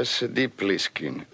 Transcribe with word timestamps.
SD 0.00 0.48
Pliskin. 0.48 1.26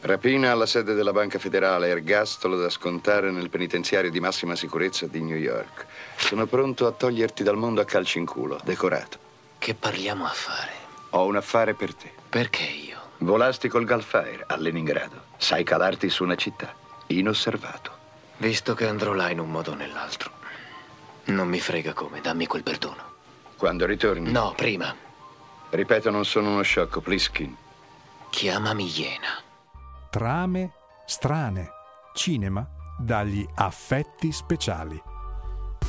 Rapina 0.00 0.50
alla 0.50 0.66
sede 0.66 0.94
della 0.94 1.12
Banca 1.12 1.38
Federale, 1.38 1.88
ergastolo 1.88 2.56
da 2.56 2.68
scontare 2.68 3.30
nel 3.30 3.50
penitenziario 3.50 4.10
di 4.10 4.18
massima 4.18 4.56
sicurezza 4.56 5.06
di 5.06 5.20
New 5.20 5.36
York. 5.36 5.86
Sono 6.16 6.46
pronto 6.46 6.86
a 6.86 6.92
toglierti 6.92 7.42
dal 7.42 7.56
mondo 7.56 7.80
a 7.80 7.84
calci 7.84 8.18
in 8.18 8.26
culo, 8.26 8.58
decorato. 8.64 9.18
Che 9.58 9.74
parliamo 9.74 10.24
a 10.24 10.30
fare? 10.30 10.72
Ho 11.10 11.26
un 11.26 11.36
affare 11.36 11.74
per 11.74 11.94
te. 11.94 12.10
Perché 12.28 12.64
io? 12.64 12.98
Volasti 13.18 13.68
col 13.68 13.84
Galfire 13.84 14.44
a 14.46 14.56
Leningrado. 14.56 15.24
Sai 15.36 15.62
calarti 15.62 16.08
su 16.08 16.24
una 16.24 16.36
città, 16.36 16.74
inosservato. 17.08 17.92
Visto 18.38 18.74
che 18.74 18.86
andrò 18.86 19.12
là 19.12 19.30
in 19.30 19.38
un 19.38 19.50
modo 19.50 19.72
o 19.72 19.74
nell'altro. 19.74 20.32
Non 21.26 21.46
mi 21.46 21.60
frega 21.60 21.92
come, 21.92 22.20
dammi 22.20 22.46
quel 22.46 22.62
perdono. 22.62 23.02
Quando 23.56 23.84
ritorni? 23.84 24.32
No, 24.32 24.54
prima. 24.56 24.94
Ripeto, 25.68 26.10
non 26.10 26.24
sono 26.24 26.52
uno 26.52 26.62
sciocco, 26.62 27.00
Pliskin. 27.00 27.54
Chiamami 28.30 28.86
Iena. 28.96 29.42
Trame 30.08 30.72
strane. 31.04 31.68
Cinema 32.14 32.66
dagli 32.96 33.44
affetti 33.56 34.30
speciali. 34.30 35.02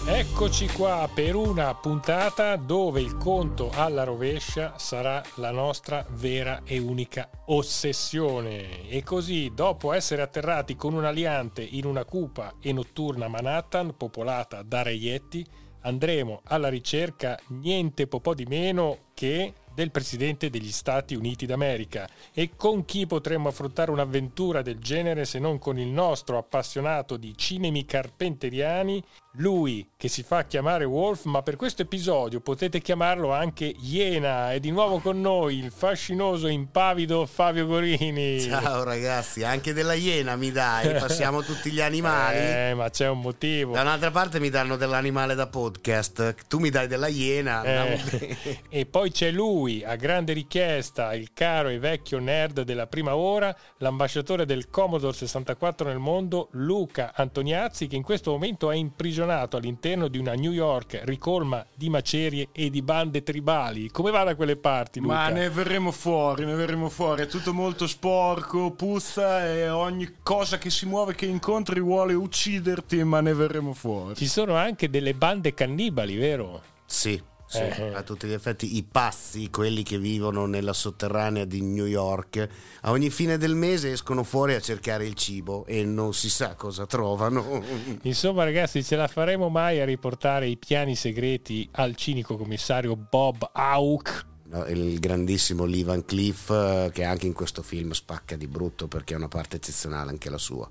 Eccoci 0.08 0.68
qua 0.70 1.08
per 1.14 1.36
una 1.36 1.76
puntata 1.76 2.56
dove 2.56 3.00
il 3.00 3.16
conto 3.18 3.70
alla 3.72 4.04
rovescia 4.04 4.74
sarà 4.80 5.22
la 5.36 5.52
nostra 5.52 6.04
vera 6.10 6.62
e 6.66 6.80
unica 6.80 7.30
ossessione. 7.46 8.90
E 8.90 9.04
così, 9.04 9.52
dopo 9.54 9.94
essere 9.94 10.24
atterrati 10.24 10.76
con 10.76 10.96
un 10.96 11.06
aliante 11.06 11.62
in 11.62 11.86
una 11.86 12.06
cupa 12.06 12.56
e 12.60 12.74
notturna 12.74 13.28
Manhattan 13.28 13.96
popolata 13.96 14.64
da 14.64 14.82
reietti, 14.82 15.46
andremo 15.82 16.42
alla 16.46 16.70
ricerca 16.70 17.40
niente 17.50 18.08
po' 18.08 18.34
di 18.34 18.46
meno 18.46 19.11
che 19.14 19.54
del 19.74 19.92
Presidente 19.92 20.50
degli 20.50 20.72
Stati 20.72 21.16
Uniti 21.16 21.46
d'America. 21.46 22.08
E 22.34 22.52
con 22.56 22.86
chi 22.86 23.08
potremmo 23.08 23.50
affrontare 23.50 23.92
un'avventura 23.92 24.62
del 24.62 24.80
genere 24.80 25.26
se 25.26 25.40
non 25.40 25.60
con 25.60 25.80
il 25.80 25.88
nostro 25.88 26.38
appassionato 26.38 27.18
di 27.18 27.34
cinemi 27.36 27.86
carpenteriani, 27.86 29.04
lui 29.36 29.88
che 29.96 30.10
si 30.10 30.24
fa 30.24 30.44
chiamare 30.44 30.84
Wolf, 30.84 31.24
ma 31.24 31.42
per 31.42 31.56
questo 31.56 31.84
episodio 31.84 32.42
potete 32.42 32.82
chiamarlo 32.82 33.32
anche 33.32 33.74
Iena. 33.80 34.52
È 34.52 34.60
di 34.60 34.72
nuovo 34.72 35.00
con 35.00 35.22
noi 35.22 35.58
il 35.58 35.72
fascinoso 35.72 36.48
impavido 36.48 37.26
Fabio 37.26 37.66
Gorini. 37.66 38.42
Ciao 38.42 38.84
ragazzi, 38.84 39.44
anche 39.44 39.74
della 39.74 39.94
Iena 39.94 40.36
mi 40.36 40.52
dai, 40.52 40.94
passiamo 41.00 41.44
tutti 41.44 41.72
gli 41.72 41.80
animali. 41.80 42.38
Eh, 42.38 42.74
ma 42.76 42.90
c'è 42.90 43.08
un 43.08 43.22
motivo. 43.22 43.74
Da 43.74 43.82
un'altra 43.82 44.12
parte 44.12 44.40
mi 44.40 44.50
danno 44.50 44.76
dell'animale 44.76 45.34
da 45.36 45.48
podcast, 45.48 46.48
tu 46.48 46.60
mi 46.60 46.70
dai 46.70 46.88
della 46.88 47.08
Iena. 47.08 47.64
Eh, 47.64 48.38
e 48.68 48.86
poi 48.86 49.11
c'è 49.12 49.32
lui, 49.32 49.84
a 49.84 49.96
grande 49.96 50.34
richiesta, 50.34 51.14
il 51.14 51.32
caro 51.34 51.70
e 51.70 51.80
vecchio 51.80 52.20
nerd 52.20 52.62
della 52.62 52.88
prima 52.88 53.16
ora, 53.16 53.56
l'ambasciatore 53.78 54.46
del 54.46 54.70
Commodore 54.70 55.16
64 55.16 55.88
nel 55.88 56.00
mondo, 56.00 56.48
Luca 56.52 57.12
Antoniazzi, 57.16 57.88
che 57.88 57.96
in 57.96 58.04
questo 58.04 58.32
momento 58.32 58.72
è 58.72 58.76
imprigionato 58.76 59.58
all'interno 59.58 60.08
di 60.08 60.18
una 60.18 60.34
New 60.34 60.52
York 60.52 61.02
ricolma 61.04 61.66
di 61.76 61.90
macerie 61.90 62.50
e 62.52 62.70
di 62.70 62.82
bande 62.82 63.24
tribali. 63.24 63.90
Come 63.90 64.12
va 64.12 64.24
da 64.24 64.36
quelle 64.36 64.56
parti, 64.56 65.00
Luca? 65.00 65.14
Ma 65.14 65.30
ne 65.30 65.50
verremo 65.50 65.92
fuori, 65.92 66.46
ne 66.46 66.56
verremo 66.56 66.90
fuori. 66.90 67.24
È 67.24 67.28
tutto 67.28 67.54
molto 67.54 67.88
sporco, 67.88 68.72
puzza 68.72 69.46
e 69.46 69.70
ogni 69.70 70.18
cosa 70.24 70.58
che 70.58 70.70
si 70.70 70.86
muove, 70.86 71.16
che 71.16 71.26
incontri 71.26 71.80
vuole 71.80 72.14
ucciderti, 72.14 73.04
ma 73.04 73.22
ne 73.22 73.34
verremo 73.34 73.74
fuori. 73.74 74.16
Ci 74.16 74.28
sono 74.28 74.56
anche 74.56 74.90
delle 74.90 75.14
bande 75.14 75.54
cannibali, 75.54 76.16
vero? 76.16 76.62
Sì. 76.86 77.30
Sì, 77.52 77.60
Eh. 77.60 77.94
a 77.94 78.02
tutti 78.04 78.28
gli 78.28 78.32
effetti 78.32 78.78
i 78.78 78.84
pazzi, 78.90 79.50
quelli 79.50 79.84
che 79.84 80.00
vivono 80.00 80.46
nella 80.46 80.72
sotterranea 80.72 81.44
di 81.44 81.62
New 81.62 81.86
York, 81.86 82.48
a 82.84 82.92
ogni 82.92 83.10
fine 83.10 83.38
del 83.38 83.56
mese 83.56 83.92
escono 83.92 84.24
fuori 84.24 84.54
a 84.54 84.62
cercare 84.62 85.06
il 85.06 85.16
cibo 85.16 85.66
e 85.66 85.84
non 85.84 86.14
si 86.14 86.30
sa 86.30 86.56
cosa 86.56 86.86
trovano. 86.86 87.62
Insomma, 88.04 88.46
ragazzi, 88.46 88.82
ce 88.86 88.96
la 88.96 89.10
faremo 89.10 89.50
mai 89.50 89.82
a 89.82 89.86
riportare 89.86 90.48
i 90.48 90.56
piani 90.56 90.96
segreti 90.96 91.68
al 91.74 91.98
cinico 91.98 92.38
commissario 92.38 92.96
Bob 92.96 93.50
Hawke? 93.52 94.30
No, 94.46 94.66
Il 94.66 95.00
grandissimo 95.00 95.66
Lee 95.66 95.84
Van 95.84 96.06
Cleef, 96.06 96.50
eh, 96.52 96.90
che 96.94 97.04
anche 97.04 97.26
in 97.26 97.34
questo 97.34 97.62
film 97.62 97.92
spacca 97.92 98.38
di 98.38 98.48
brutto 98.48 98.88
perché 98.88 99.14
è 99.14 99.18
una 99.18 99.28
parte 99.28 99.58
eccezionale 99.58 100.10
anche 100.10 100.30
la 100.30 100.38
sua. 100.38 100.70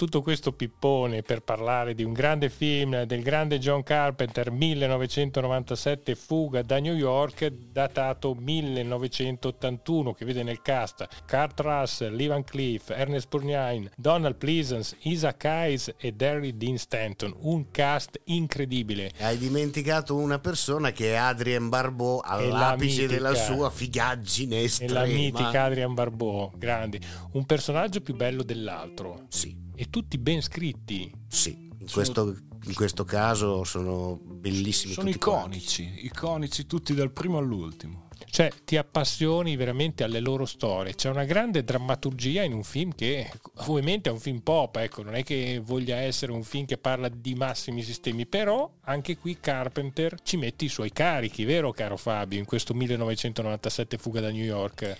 Tutto 0.00 0.22
questo 0.22 0.52
pippone 0.52 1.20
per 1.20 1.42
parlare 1.42 1.94
di 1.94 2.04
un 2.04 2.14
grande 2.14 2.48
film 2.48 3.02
del 3.02 3.22
grande 3.22 3.58
John 3.58 3.82
Carpenter 3.82 4.50
1997 4.50 6.14
Fuga 6.14 6.62
da 6.62 6.78
New 6.78 6.94
York 6.94 7.46
datato 7.48 8.32
1981 8.32 10.14
che 10.14 10.24
vede 10.24 10.42
nel 10.42 10.62
cast 10.62 11.06
Kurt 11.28 11.60
Russell, 11.60 12.14
Lee 12.14 12.28
Van 12.28 12.42
Cleef, 12.44 12.88
Ernest 12.88 13.28
Borgnine, 13.28 13.90
Donald 13.94 14.36
Pleasance, 14.36 14.96
Isaac 15.02 15.44
Hayes 15.44 15.94
e 15.98 16.12
Derry 16.12 16.56
Dean 16.56 16.78
Stanton. 16.78 17.36
Un 17.40 17.70
cast 17.70 18.18
incredibile. 18.24 19.12
Hai 19.18 19.36
dimenticato 19.36 20.16
una 20.16 20.38
persona 20.38 20.92
che 20.92 21.12
è 21.12 21.16
Adrien 21.16 21.68
Barbeau 21.68 22.22
la 22.22 22.30
all'apice 22.30 23.02
mitica. 23.02 23.12
della 23.12 23.34
sua 23.34 23.68
figaggine 23.68 24.60
e 24.60 24.62
estrema. 24.62 25.00
la 25.00 25.04
mitica 25.04 25.64
Adrian 25.64 25.92
Barbeau 25.92 26.52
grandi 26.56 26.98
un 27.32 27.44
personaggio 27.44 28.00
più 28.00 28.16
bello 28.16 28.42
dell'altro. 28.42 29.26
Sì, 29.28 29.68
e 29.80 29.88
tutti 29.88 30.18
ben 30.18 30.42
scritti 30.42 31.10
sì. 31.26 31.68
In 31.78 31.90
questo, 31.90 32.36
in 32.64 32.74
questo 32.74 33.04
caso 33.04 33.64
sono 33.64 34.20
bellissimi 34.22 34.92
Sono 34.92 35.06
tutti 35.06 35.18
quanti. 35.18 35.56
iconici, 35.56 36.04
iconici 36.04 36.66
tutti 36.66 36.92
dal 36.92 37.10
primo 37.10 37.38
all'ultimo. 37.38 38.08
Cioè, 38.26 38.52
ti 38.66 38.76
appassioni 38.76 39.56
veramente 39.56 40.04
alle 40.04 40.20
loro 40.20 40.44
storie. 40.44 40.94
C'è 40.94 41.08
una 41.08 41.24
grande 41.24 41.64
drammaturgia 41.64 42.42
in 42.42 42.52
un 42.52 42.62
film 42.62 42.94
che 42.94 43.30
ovviamente 43.66 44.10
è 44.10 44.12
un 44.12 44.20
film 44.20 44.40
pop, 44.40 44.76
ecco, 44.76 45.02
non 45.02 45.14
è 45.14 45.24
che 45.24 45.58
voglia 45.64 45.96
essere 45.96 46.32
un 46.32 46.42
film 46.42 46.66
che 46.66 46.76
parla 46.76 47.08
di 47.08 47.34
massimi 47.34 47.82
sistemi, 47.82 48.26
però 48.26 48.70
anche 48.82 49.16
qui 49.16 49.38
Carpenter 49.40 50.20
ci 50.22 50.36
mette 50.36 50.66
i 50.66 50.68
suoi 50.68 50.92
carichi, 50.92 51.44
vero 51.46 51.72
caro 51.72 51.96
Fabio, 51.96 52.38
in 52.38 52.44
questo 52.44 52.74
1997 52.74 53.96
Fuga 53.96 54.20
da 54.20 54.30
New 54.30 54.44
York. 54.44 54.96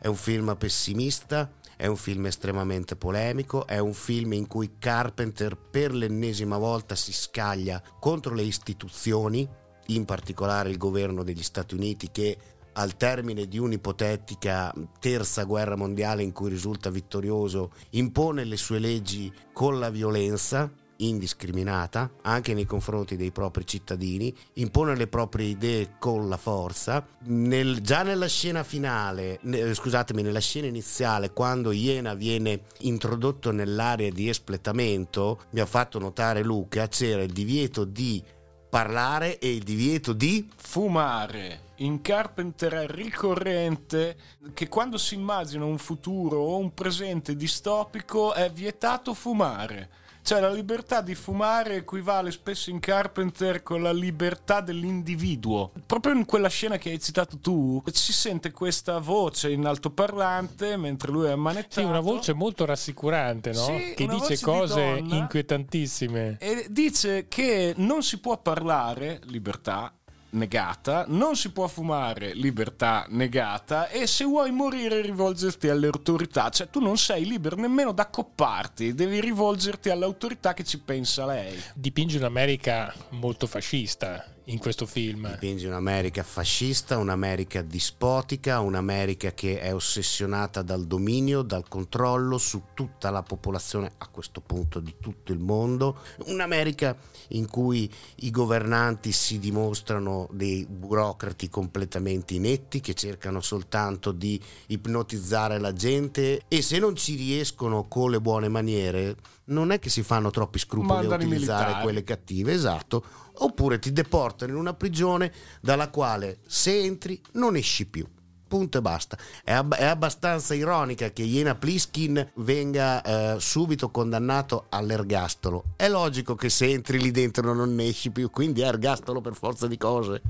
È 0.00 0.06
un 0.06 0.16
film 0.16 0.56
pessimista, 0.56 1.52
è 1.76 1.86
un 1.86 1.96
film 1.96 2.26
estremamente 2.26 2.96
polemico, 2.96 3.66
è 3.66 3.78
un 3.78 3.94
film 3.94 4.32
in 4.32 4.46
cui 4.46 4.76
Carpenter 4.78 5.56
per 5.56 5.94
l'ennesima 5.94 6.58
volta 6.58 6.94
si 6.94 7.12
scaglia 7.12 7.82
contro 7.98 8.34
le 8.34 8.42
istituzioni, 8.42 9.48
in 9.86 10.04
particolare 10.04 10.70
il 10.70 10.76
governo 10.76 11.22
degli 11.22 11.42
Stati 11.42 11.74
Uniti 11.74 12.10
che 12.10 12.38
al 12.74 12.96
termine 12.96 13.46
di 13.46 13.58
un'ipotetica 13.58 14.72
terza 14.98 15.44
guerra 15.44 15.76
mondiale 15.76 16.22
in 16.22 16.32
cui 16.32 16.48
risulta 16.48 16.90
vittorioso 16.90 17.72
impone 17.90 18.44
le 18.44 18.56
sue 18.56 18.78
leggi 18.78 19.30
con 19.52 19.78
la 19.78 19.90
violenza 19.90 20.70
indiscriminata 20.96 22.10
anche 22.22 22.54
nei 22.54 22.64
confronti 22.64 23.16
dei 23.16 23.30
propri 23.30 23.66
cittadini, 23.66 24.34
impone 24.54 24.96
le 24.96 25.06
proprie 25.06 25.46
idee 25.46 25.94
con 25.98 26.28
la 26.28 26.36
forza. 26.36 27.06
Nel- 27.24 27.80
già 27.80 28.02
nella 28.02 28.28
scena 28.28 28.62
finale, 28.62 29.38
ne- 29.42 29.74
scusatemi, 29.74 30.22
nella 30.22 30.40
scena 30.40 30.66
iniziale, 30.66 31.32
quando 31.32 31.72
Iena 31.72 32.14
viene 32.14 32.62
introdotto 32.80 33.50
nell'area 33.50 34.10
di 34.10 34.28
espletamento, 34.28 35.42
mi 35.50 35.60
ha 35.60 35.66
fatto 35.66 35.98
notare 35.98 36.42
Luca, 36.42 36.88
c'era 36.88 37.22
il 37.22 37.32
divieto 37.32 37.84
di 37.84 38.22
parlare 38.68 39.38
e 39.38 39.54
il 39.54 39.62
divieto 39.62 40.14
di 40.14 40.48
Fumare. 40.56 41.70
In 41.82 42.00
Carpenter 42.00 42.72
è 42.72 42.86
ricorrente 42.86 44.16
che 44.54 44.68
quando 44.68 44.96
si 44.96 45.14
immagina 45.14 45.64
un 45.64 45.76
futuro 45.76 46.38
o 46.38 46.56
un 46.56 46.72
presente 46.72 47.36
distopico 47.36 48.32
è 48.32 48.50
vietato 48.50 49.14
fumare. 49.14 49.90
Cioè 50.22 50.40
la 50.40 50.52
libertà 50.52 51.00
di 51.00 51.14
fumare 51.14 51.76
equivale 51.76 52.30
spesso 52.30 52.70
in 52.70 52.78
Carpenter 52.78 53.62
con 53.62 53.82
la 53.82 53.92
libertà 53.92 54.60
dell'individuo. 54.60 55.72
Proprio 55.84 56.14
in 56.14 56.24
quella 56.24 56.48
scena 56.48 56.78
che 56.78 56.90
hai 56.90 57.00
citato 57.00 57.38
tu 57.38 57.82
si 57.92 58.12
sente 58.12 58.52
questa 58.52 58.98
voce 58.98 59.50
in 59.50 59.66
altoparlante 59.66 60.76
mentre 60.76 61.10
lui 61.10 61.26
è 61.26 61.30
ammanettato. 61.30 61.80
Sì, 61.80 61.86
una 61.86 62.00
voce 62.00 62.32
molto 62.34 62.64
rassicurante, 62.64 63.52
no? 63.52 63.64
Sì, 63.64 63.94
che 63.96 64.06
dice 64.06 64.34
di 64.36 64.40
cose 64.40 65.00
donna. 65.00 65.16
inquietantissime. 65.16 66.36
E 66.38 66.66
dice 66.70 67.26
che 67.26 67.74
non 67.76 68.02
si 68.02 68.18
può 68.18 68.38
parlare, 68.38 69.20
libertà 69.24 69.92
negata, 70.32 71.04
non 71.08 71.36
si 71.36 71.50
può 71.50 71.66
fumare, 71.66 72.34
libertà 72.34 73.06
negata, 73.08 73.88
e 73.88 74.06
se 74.06 74.24
vuoi 74.24 74.50
morire 74.50 75.00
rivolgerti 75.00 75.68
alle 75.68 75.86
autorità, 75.86 76.48
cioè 76.50 76.68
tu 76.68 76.80
non 76.80 76.96
sei 76.98 77.24
libero 77.26 77.56
nemmeno 77.56 77.92
da 77.92 78.08
copparti, 78.08 78.94
devi 78.94 79.20
rivolgerti 79.20 79.90
all'autorità 79.90 80.54
che 80.54 80.64
ci 80.64 80.78
pensa 80.78 81.26
lei. 81.26 81.60
Dipinge 81.74 82.18
un'America 82.18 82.92
molto 83.10 83.46
fascista 83.46 84.24
in 84.46 84.58
questo 84.58 84.86
film. 84.86 85.30
Dipinge 85.30 85.66
un'America 85.66 86.22
fascista, 86.22 86.98
un'America 86.98 87.62
dispotica, 87.62 88.60
un'America 88.60 89.32
che 89.32 89.60
è 89.60 89.74
ossessionata 89.74 90.62
dal 90.62 90.86
dominio, 90.86 91.42
dal 91.42 91.68
controllo 91.68 92.38
su 92.38 92.62
tutta 92.74 93.10
la 93.10 93.22
popolazione 93.22 93.92
a 93.98 94.08
questo 94.08 94.40
punto 94.40 94.80
di 94.80 94.96
tutto 95.00 95.32
il 95.32 95.38
mondo, 95.38 95.98
un'America 96.26 96.96
in 97.28 97.48
cui 97.48 97.90
i 98.16 98.30
governanti 98.30 99.12
si 99.12 99.38
dimostrano 99.38 100.28
dei 100.32 100.66
burocrati 100.66 101.48
completamente 101.48 102.34
inetti 102.34 102.80
che 102.80 102.94
cercano 102.94 103.40
soltanto 103.40 104.12
di 104.12 104.40
ipnotizzare 104.68 105.58
la 105.58 105.72
gente. 105.72 106.42
E 106.48 106.62
se 106.62 106.78
non 106.78 106.96
ci 106.96 107.14
riescono 107.14 107.86
con 107.86 108.10
le 108.10 108.20
buone 108.20 108.48
maniere 108.48 109.16
non 109.44 109.72
è 109.72 109.78
che 109.78 109.90
si 109.90 110.02
fanno 110.02 110.30
troppi 110.30 110.58
scrupoli 110.58 111.06
a 111.06 111.08
Mandano 111.08 111.24
utilizzare 111.24 111.82
quelle 111.82 112.04
cattive, 112.04 112.52
esatto, 112.52 113.04
oppure 113.38 113.78
ti 113.78 113.92
deportano 113.92 114.52
in 114.52 114.58
una 114.58 114.74
prigione 114.74 115.32
dalla 115.60 115.88
quale 115.88 116.38
se 116.46 116.78
entri 116.78 117.20
non 117.32 117.56
esci 117.56 117.86
più. 117.86 118.06
Punto 118.52 118.76
e 118.76 118.82
basta. 118.82 119.16
È, 119.42 119.50
ab- 119.52 119.74
è 119.74 119.86
abbastanza 119.86 120.52
ironica 120.52 121.10
che 121.10 121.22
Iena 121.22 121.54
Pliskin 121.54 122.32
venga 122.34 123.02
eh, 123.02 123.40
subito 123.40 123.90
condannato 123.90 124.66
all'ergastolo. 124.68 125.64
È 125.74 125.88
logico 125.88 126.34
che 126.34 126.50
se 126.50 126.66
entri 126.66 127.00
lì 127.00 127.10
dentro 127.10 127.54
non 127.54 127.80
esci 127.80 128.10
più, 128.10 128.30
quindi 128.30 128.60
è 128.60 128.66
ergastolo 128.66 129.22
per 129.22 129.34
forza 129.34 129.66
di 129.66 129.78
cose. 129.78 130.20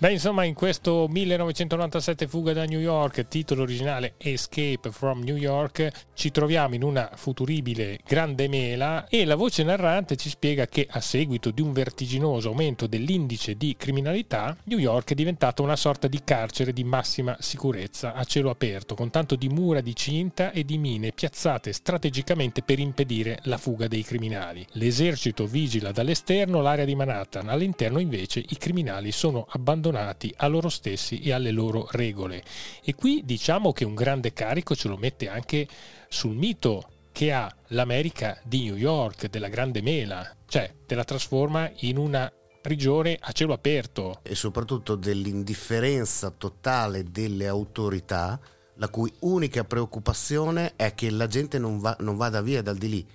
Beh, 0.00 0.12
insomma, 0.12 0.44
in 0.44 0.54
questo 0.54 1.08
1997 1.10 2.28
Fuga 2.28 2.52
da 2.52 2.64
New 2.66 2.78
York, 2.78 3.26
titolo 3.26 3.62
originale 3.62 4.14
Escape 4.16 4.92
from 4.92 5.24
New 5.24 5.34
York, 5.34 5.90
ci 6.14 6.30
troviamo 6.30 6.76
in 6.76 6.84
una 6.84 7.10
futuribile 7.16 7.98
grande 8.06 8.46
mela 8.46 9.08
e 9.08 9.24
la 9.24 9.34
voce 9.34 9.64
narrante 9.64 10.14
ci 10.14 10.28
spiega 10.28 10.68
che 10.68 10.86
a 10.88 11.00
seguito 11.00 11.50
di 11.50 11.62
un 11.62 11.72
vertiginoso 11.72 12.50
aumento 12.50 12.86
dell'indice 12.86 13.56
di 13.56 13.74
criminalità, 13.76 14.56
New 14.66 14.78
York 14.78 15.10
è 15.10 15.14
diventata 15.16 15.62
una 15.62 15.74
sorta 15.74 16.06
di 16.06 16.20
carcere 16.22 16.72
di 16.72 16.84
massima 16.84 17.36
sicurezza 17.40 18.14
a 18.14 18.22
cielo 18.22 18.50
aperto, 18.50 18.94
con 18.94 19.10
tanto 19.10 19.34
di 19.34 19.48
mura 19.48 19.80
di 19.80 19.96
cinta 19.96 20.52
e 20.52 20.64
di 20.64 20.78
mine 20.78 21.10
piazzate 21.10 21.72
strategicamente 21.72 22.62
per 22.62 22.78
impedire 22.78 23.40
la 23.42 23.58
fuga 23.58 23.88
dei 23.88 24.04
criminali. 24.04 24.64
L'esercito 24.74 25.44
vigila 25.46 25.90
dall'esterno 25.90 26.60
l'area 26.60 26.84
di 26.84 26.94
Manhattan, 26.94 27.48
all'interno 27.48 27.98
invece 27.98 28.38
i 28.38 28.56
criminali 28.56 29.10
sono 29.10 29.44
abbandonati 29.50 29.86
a 29.96 30.46
loro 30.46 30.68
stessi 30.68 31.20
e 31.20 31.32
alle 31.32 31.50
loro 31.50 31.88
regole. 31.90 32.42
E 32.82 32.94
qui 32.94 33.22
diciamo 33.24 33.72
che 33.72 33.84
un 33.84 33.94
grande 33.94 34.32
carico 34.32 34.74
ce 34.74 34.88
lo 34.88 34.96
mette 34.96 35.28
anche 35.28 35.66
sul 36.08 36.34
mito 36.34 36.90
che 37.12 37.32
ha 37.32 37.52
l'America 37.68 38.38
di 38.44 38.64
New 38.64 38.76
York, 38.76 39.28
della 39.28 39.48
grande 39.48 39.82
mela, 39.82 40.36
cioè 40.46 40.72
te 40.86 40.94
la 40.94 41.04
trasforma 41.04 41.70
in 41.78 41.96
una 41.96 42.32
prigione 42.60 43.16
a 43.20 43.32
cielo 43.32 43.54
aperto. 43.54 44.20
E 44.22 44.34
soprattutto 44.34 44.94
dell'indifferenza 44.94 46.30
totale 46.30 47.04
delle 47.04 47.46
autorità, 47.46 48.38
la 48.74 48.88
cui 48.88 49.12
unica 49.20 49.64
preoccupazione 49.64 50.74
è 50.76 50.94
che 50.94 51.10
la 51.10 51.26
gente 51.26 51.58
non, 51.58 51.80
va- 51.80 51.96
non 52.00 52.16
vada 52.16 52.40
via 52.40 52.62
dal 52.62 52.76
di 52.76 52.88
lì. 52.88 53.06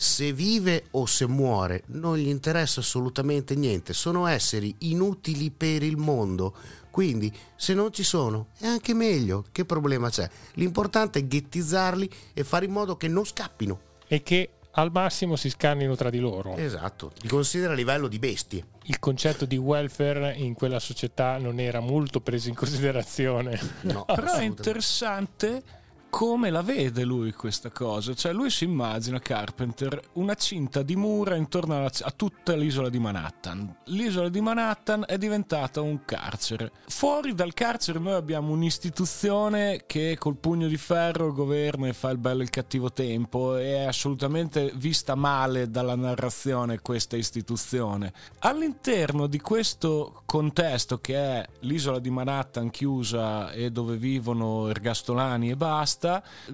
Se 0.00 0.32
vive 0.32 0.84
o 0.92 1.06
se 1.06 1.26
muore 1.26 1.82
non 1.86 2.16
gli 2.18 2.28
interessa 2.28 2.78
assolutamente 2.78 3.56
niente, 3.56 3.92
sono 3.92 4.28
esseri 4.28 4.72
inutili 4.82 5.50
per 5.50 5.82
il 5.82 5.96
mondo. 5.96 6.54
Quindi 6.88 7.36
se 7.56 7.74
non 7.74 7.92
ci 7.92 8.04
sono 8.04 8.50
è 8.60 8.66
anche 8.66 8.94
meglio, 8.94 9.44
che 9.50 9.64
problema 9.64 10.08
c'è? 10.08 10.30
L'importante 10.54 11.18
è 11.18 11.26
ghettizzarli 11.26 12.08
e 12.32 12.44
fare 12.44 12.66
in 12.66 12.70
modo 12.70 12.96
che 12.96 13.08
non 13.08 13.24
scappino. 13.24 13.80
E 14.06 14.22
che 14.22 14.50
al 14.70 14.92
massimo 14.92 15.34
si 15.34 15.50
scannino 15.50 15.96
tra 15.96 16.10
di 16.10 16.20
loro. 16.20 16.54
Esatto, 16.54 17.10
li 17.22 17.28
considera 17.28 17.72
a 17.72 17.74
livello 17.74 18.06
di 18.06 18.20
bestie. 18.20 18.66
Il 18.84 19.00
concetto 19.00 19.46
di 19.46 19.56
welfare 19.56 20.32
in 20.36 20.54
quella 20.54 20.78
società 20.78 21.38
non 21.38 21.58
era 21.58 21.80
molto 21.80 22.20
preso 22.20 22.48
in 22.48 22.54
considerazione. 22.54 23.58
No, 23.80 24.04
Però 24.04 24.34
è 24.34 24.44
interessante 24.44 25.62
come 26.10 26.50
la 26.50 26.62
vede 26.62 27.04
lui 27.04 27.32
questa 27.32 27.70
cosa. 27.70 28.14
Cioè, 28.14 28.32
lui 28.32 28.50
si 28.50 28.64
immagina 28.64 29.18
Carpenter 29.18 30.00
una 30.14 30.34
cinta 30.34 30.82
di 30.82 30.96
mura 30.96 31.36
intorno 31.36 31.76
alla- 31.76 31.90
a 32.00 32.10
tutta 32.10 32.54
l'isola 32.54 32.88
di 32.88 32.98
Manhattan. 32.98 33.76
L'isola 33.84 34.28
di 34.28 34.40
Manhattan 34.40 35.04
è 35.06 35.18
diventata 35.18 35.80
un 35.80 36.04
carcere. 36.04 36.72
Fuori 36.86 37.34
dal 37.34 37.54
carcere 37.54 37.98
noi 37.98 38.14
abbiamo 38.14 38.52
un'istituzione 38.52 39.84
che 39.86 40.16
col 40.18 40.36
pugno 40.36 40.66
di 40.66 40.76
ferro 40.76 41.32
governa 41.32 41.88
e 41.88 41.92
fa 41.92 42.10
il 42.10 42.18
bello 42.18 42.40
e 42.40 42.44
il 42.44 42.50
cattivo 42.50 42.92
tempo. 42.92 43.56
e 43.56 43.76
È 43.76 43.84
assolutamente 43.84 44.72
vista 44.74 45.14
male 45.14 45.70
dalla 45.70 45.94
narrazione 45.94 46.80
questa 46.80 47.16
istituzione. 47.16 48.12
All'interno 48.40 49.26
di 49.26 49.40
questo 49.40 50.22
contesto 50.24 50.98
che 50.98 51.14
è 51.16 51.46
l'isola 51.60 51.98
di 51.98 52.10
Manhattan 52.10 52.70
chiusa 52.70 53.50
e 53.52 53.70
dove 53.70 53.96
vivono 53.96 54.68
ergastolani 54.68 55.50
e 55.50 55.56
basta, 55.56 55.97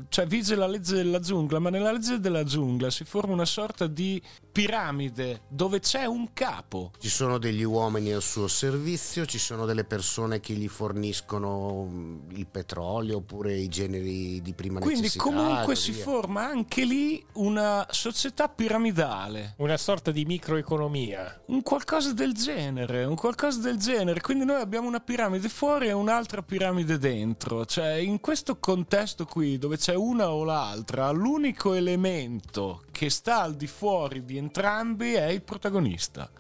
cioè 0.09 0.27
vige 0.27 0.55
la 0.55 0.67
legge 0.67 0.95
della 0.97 1.21
giungla, 1.21 1.59
ma 1.59 1.71
nella 1.71 1.93
legge 1.93 2.19
della 2.19 2.45
giungla 2.45 2.91
si 2.91 3.05
forma 3.05 3.33
una 3.33 3.45
sorta 3.45 3.87
di 3.87 4.23
piramide 4.55 5.43
dove 5.49 5.81
c'è 5.81 6.05
un 6.05 6.33
capo. 6.33 6.93
Ci 7.01 7.09
sono 7.09 7.39
degli 7.39 7.65
uomini 7.65 8.13
al 8.13 8.23
suo 8.23 8.47
servizio, 8.47 9.27
ci 9.27 9.39
sono 9.39 9.67
delle 9.67 9.85
persone 9.85 10.39
che 10.39 10.55
gli 10.55 10.69
forniscono 10.69 11.89
mm, 11.91 12.31
il 12.37 12.47
petrolio 12.47 13.17
oppure 13.17 13.55
i 13.55 13.67
generi 13.69 14.41
di 14.41 14.55
prima 14.55 14.79
Quindi 14.79 15.03
necessità. 15.03 15.25
comunque 15.25 15.73
e 15.73 15.77
si 15.77 15.93
forma 15.93 16.45
anche 16.45 16.85
lì 16.85 17.25
una 17.33 17.85
società 17.91 18.49
piramidale. 18.49 19.55
Una 19.59 19.77
sorta 19.77 20.13
di 20.13 20.25
microeconomia. 20.25 21.43
Un 21.47 21.63
qualcosa 21.63 22.13
del 22.13 22.33
genere, 22.33 23.05
un 23.05 23.17
qualcosa 23.17 23.59
del 23.61 23.77
genere. 23.77 24.21
Quindi 24.21 24.45
noi 24.45 24.61
abbiamo 24.61 24.87
una 24.87 25.01
piramide 25.01 25.49
fuori 25.49 25.89
e 25.89 25.93
un'altra 25.93 26.43
piramide 26.43 26.99
dentro. 26.99 27.67
Cioè, 27.67 27.95
in 27.95 28.21
questo 28.21 28.59
contesto 28.59 29.25
qui, 29.35 29.59
dove 29.59 29.77
c'è 29.77 29.97
una 29.97 30.31
o 30.31 30.45
l'altra, 30.45 31.11
l'unico 31.11 31.73
elemento 31.73 32.85
che 32.93 33.11
sta 33.11 33.43
al 33.43 33.57
di 33.57 33.67
fuori 33.67 34.25
di 34.25 34.37
entrambi 34.37 35.15
è 35.15 35.27
il 35.27 35.43
protagonista. 35.43 36.31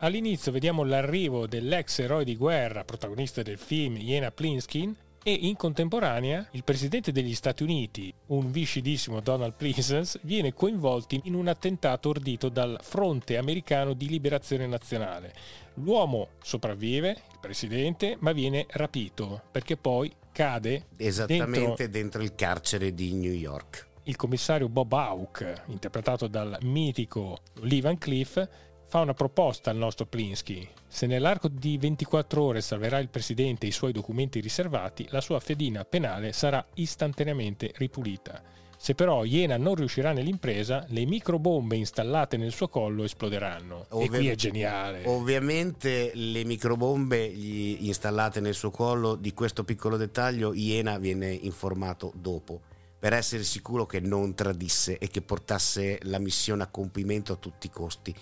All'inizio 0.00 0.50
vediamo 0.50 0.82
l'arrivo 0.82 1.46
dell'ex 1.46 2.00
eroe 2.00 2.24
di 2.24 2.34
guerra, 2.34 2.82
protagonista 2.82 3.42
del 3.42 3.56
film 3.56 3.98
Jena 3.98 4.32
Plinskin, 4.32 4.92
e 5.22 5.32
in 5.32 5.54
contemporanea 5.54 6.48
il 6.50 6.64
presidente 6.64 7.12
degli 7.12 7.36
Stati 7.36 7.62
Uniti, 7.62 8.12
un 8.28 8.50
viscidissimo 8.50 9.20
Donald 9.20 9.52
Pleasence, 9.52 10.18
viene 10.22 10.52
coinvolto 10.52 11.20
in 11.22 11.34
un 11.34 11.46
attentato 11.46 12.08
ordito 12.08 12.48
dal 12.48 12.80
Fronte 12.82 13.36
Americano 13.36 13.92
di 13.92 14.08
Liberazione 14.08 14.66
Nazionale. 14.66 15.32
L'uomo 15.74 16.30
sopravvive, 16.42 17.10
il 17.10 17.38
presidente, 17.40 18.16
ma 18.18 18.32
viene 18.32 18.66
rapito 18.70 19.40
perché 19.52 19.76
poi 19.76 20.12
cade 20.40 20.86
Esattamente 20.96 21.90
dentro... 21.90 22.22
il 22.22 22.34
carcere 22.34 22.94
di 22.94 23.12
New 23.12 23.32
York. 23.32 23.88
il 24.04 24.16
commissario 24.16 24.70
Bob 24.70 24.90
Hawke, 24.92 25.64
interpretato 25.66 26.26
dal 26.26 26.56
mitico 26.62 27.40
Lee 27.60 27.82
Van 27.82 27.98
Cleef, 27.98 28.48
fa 28.86 29.00
una 29.00 29.12
proposta 29.12 29.70
al 29.70 29.76
nostro 29.76 30.06
Plinsky. 30.06 30.66
Se 30.88 31.06
nell'arco 31.06 31.48
di 31.48 31.76
24 31.76 32.42
ore 32.42 32.60
salverà 32.62 32.98
il 32.98 33.08
presidente 33.08 33.66
e 33.66 33.68
i 33.68 33.72
suoi 33.72 33.92
documenti 33.92 34.40
riservati, 34.40 35.06
la 35.10 35.20
sua 35.20 35.38
fedina 35.40 35.84
penale 35.84 36.32
sarà 36.32 36.66
istantaneamente 36.74 37.72
ripulita. 37.76 38.42
Se 38.82 38.94
però 38.94 39.24
Iena 39.24 39.58
non 39.58 39.74
riuscirà 39.74 40.14
nell'impresa, 40.14 40.86
le 40.88 41.04
microbombe 41.04 41.76
installate 41.76 42.38
nel 42.38 42.50
suo 42.50 42.68
collo 42.68 43.04
esploderanno. 43.04 43.82
e 43.82 43.86
Ovvia- 43.90 44.18
qui 44.18 44.28
è 44.28 44.34
geniale. 44.34 45.02
Ovviamente 45.04 46.12
le 46.14 46.44
microbombe 46.44 47.22
installate 47.22 48.40
nel 48.40 48.54
suo 48.54 48.70
collo, 48.70 49.16
di 49.16 49.34
questo 49.34 49.64
piccolo 49.64 49.98
dettaglio 49.98 50.54
Iena 50.54 50.96
viene 50.96 51.30
informato 51.30 52.10
dopo, 52.16 52.62
per 52.98 53.12
essere 53.12 53.42
sicuro 53.42 53.84
che 53.84 54.00
non 54.00 54.32
tradisse 54.32 54.96
e 54.96 55.08
che 55.08 55.20
portasse 55.20 55.98
la 56.04 56.18
missione 56.18 56.62
a 56.62 56.68
compimento 56.68 57.34
a 57.34 57.36
tutti 57.36 57.66
i 57.66 57.70
costi. 57.70 58.14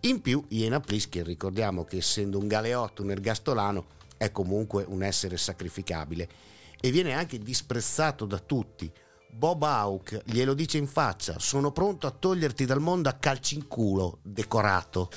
In 0.00 0.20
più 0.20 0.44
Iena 0.48 0.78
Pliskin, 0.78 1.24
ricordiamo 1.24 1.84
che 1.84 1.96
essendo 1.96 2.36
un 2.36 2.48
galeotto, 2.48 3.00
un 3.00 3.12
ergastolano, 3.12 3.86
è 4.18 4.30
comunque 4.30 4.84
un 4.86 5.02
essere 5.02 5.38
sacrificabile 5.38 6.28
e 6.78 6.90
viene 6.90 7.14
anche 7.14 7.38
disprezzato 7.38 8.26
da 8.26 8.38
tutti. 8.38 8.92
Bob 9.34 9.62
Hawke 9.62 10.22
glielo 10.26 10.52
dice 10.52 10.76
in 10.76 10.86
faccia: 10.86 11.38
Sono 11.38 11.72
pronto 11.72 12.06
a 12.06 12.10
toglierti 12.10 12.66
dal 12.66 12.80
mondo 12.80 13.08
a 13.08 13.14
calci 13.14 13.54
in 13.54 13.66
culo, 13.66 14.18
decorato. 14.20 15.08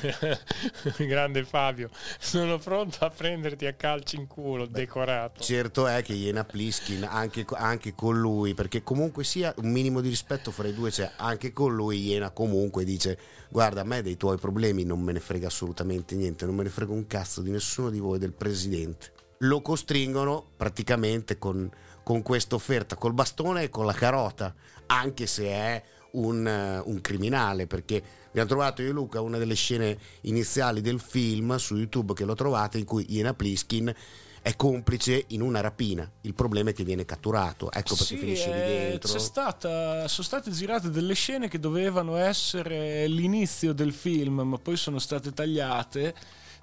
Grande 0.98 1.43
Fabio, 1.43 1.89
sono 2.17 2.57
pronto 2.57 3.03
a 3.03 3.10
prenderti 3.10 3.65
a 3.65 3.74
calci 3.74 4.15
in 4.15 4.27
culo, 4.27 4.67
decorato. 4.67 5.43
Certo 5.43 5.86
è 5.86 6.01
che 6.01 6.13
Iena 6.13 6.45
Pliskin, 6.45 7.03
anche, 7.03 7.45
anche 7.55 7.93
con 7.93 8.17
lui, 8.17 8.53
perché 8.53 8.84
comunque 8.84 9.25
sia 9.25 9.53
un 9.57 9.69
minimo 9.69 10.00
di 10.00 10.07
rispetto 10.07 10.50
fra 10.50 10.69
i 10.69 10.74
due 10.74 10.91
c'è, 10.91 11.12
anche 11.17 11.51
con 11.51 11.75
lui 11.75 12.01
Iena 12.01 12.31
comunque 12.31 12.86
dice 12.86 13.19
guarda 13.50 13.81
a 13.81 13.86
me 13.86 14.01
dei 14.01 14.17
tuoi 14.17 14.38
problemi 14.38 14.84
non 14.84 15.01
me 15.01 15.12
ne 15.12 15.19
frega 15.19 15.48
assolutamente 15.48 16.15
niente, 16.15 16.45
non 16.45 16.55
me 16.55 16.63
ne 16.63 16.69
frega 16.69 16.93
un 16.93 17.05
cazzo 17.05 17.41
di 17.41 17.51
nessuno 17.51 17.89
di 17.89 18.00
voi, 18.00 18.17
del 18.17 18.34
presidente. 18.34 19.12
Lo 19.39 19.62
costringono 19.62 20.45
praticamente 20.55 21.38
con, 21.38 21.69
con 22.06 22.22
questa 22.22 22.54
offerta, 22.54 22.96
col 22.98 23.14
bastone 23.14 23.64
e 23.64 23.70
con 23.72 23.88
la 23.88 23.94
carota, 23.94 24.54
anche 24.86 25.26
se 25.26 25.48
è 25.48 25.84
un, 26.12 26.46
eh, 26.48 26.78
un 26.86 27.02
criminale 27.02 27.66
perché 27.66 28.00
abbiamo 28.28 28.48
trovato 28.48 28.84
io 28.84 28.90
e 28.90 28.92
Luca 28.92 29.22
una 29.22 29.40
delle 29.40 29.56
scene 29.56 29.98
iniziali 30.22 30.82
del 30.82 31.00
film 31.00 31.56
su 31.56 31.76
YouTube 31.76 32.14
che 32.14 32.24
l'ho 32.24 32.36
trovata 32.36 32.78
in 32.78 32.86
cui 32.86 33.08
Iena 33.10 33.34
Pliskin 33.34 33.92
è 34.40 34.56
complice 34.56 35.24
in 35.30 35.42
una 35.42 35.62
rapina. 35.62 36.08
Il 36.22 36.36
problema 36.36 36.70
è 36.70 36.74
che 36.74 36.84
viene 36.84 37.06
catturato, 37.06 37.72
ecco 37.72 37.96
perché 37.96 38.14
Sì, 38.14 38.18
finisce 38.18 38.54
lì 38.54 38.62
eh, 38.62 38.88
dentro. 38.90 39.12
c'è 39.12 39.18
stata- 39.18 40.08
sono 40.08 40.28
state 40.28 40.52
girate 40.52 40.92
delle 40.92 41.16
scene 41.16 41.48
che 41.48 41.60
dovevano 41.60 42.18
essere 42.18 43.08
l'inizio 43.08 43.74
del 43.74 43.92
film, 43.94 44.42
ma 44.42 44.60
poi 44.60 44.78
sono 44.78 45.00
state 45.00 45.34
tagliate. 45.34 46.14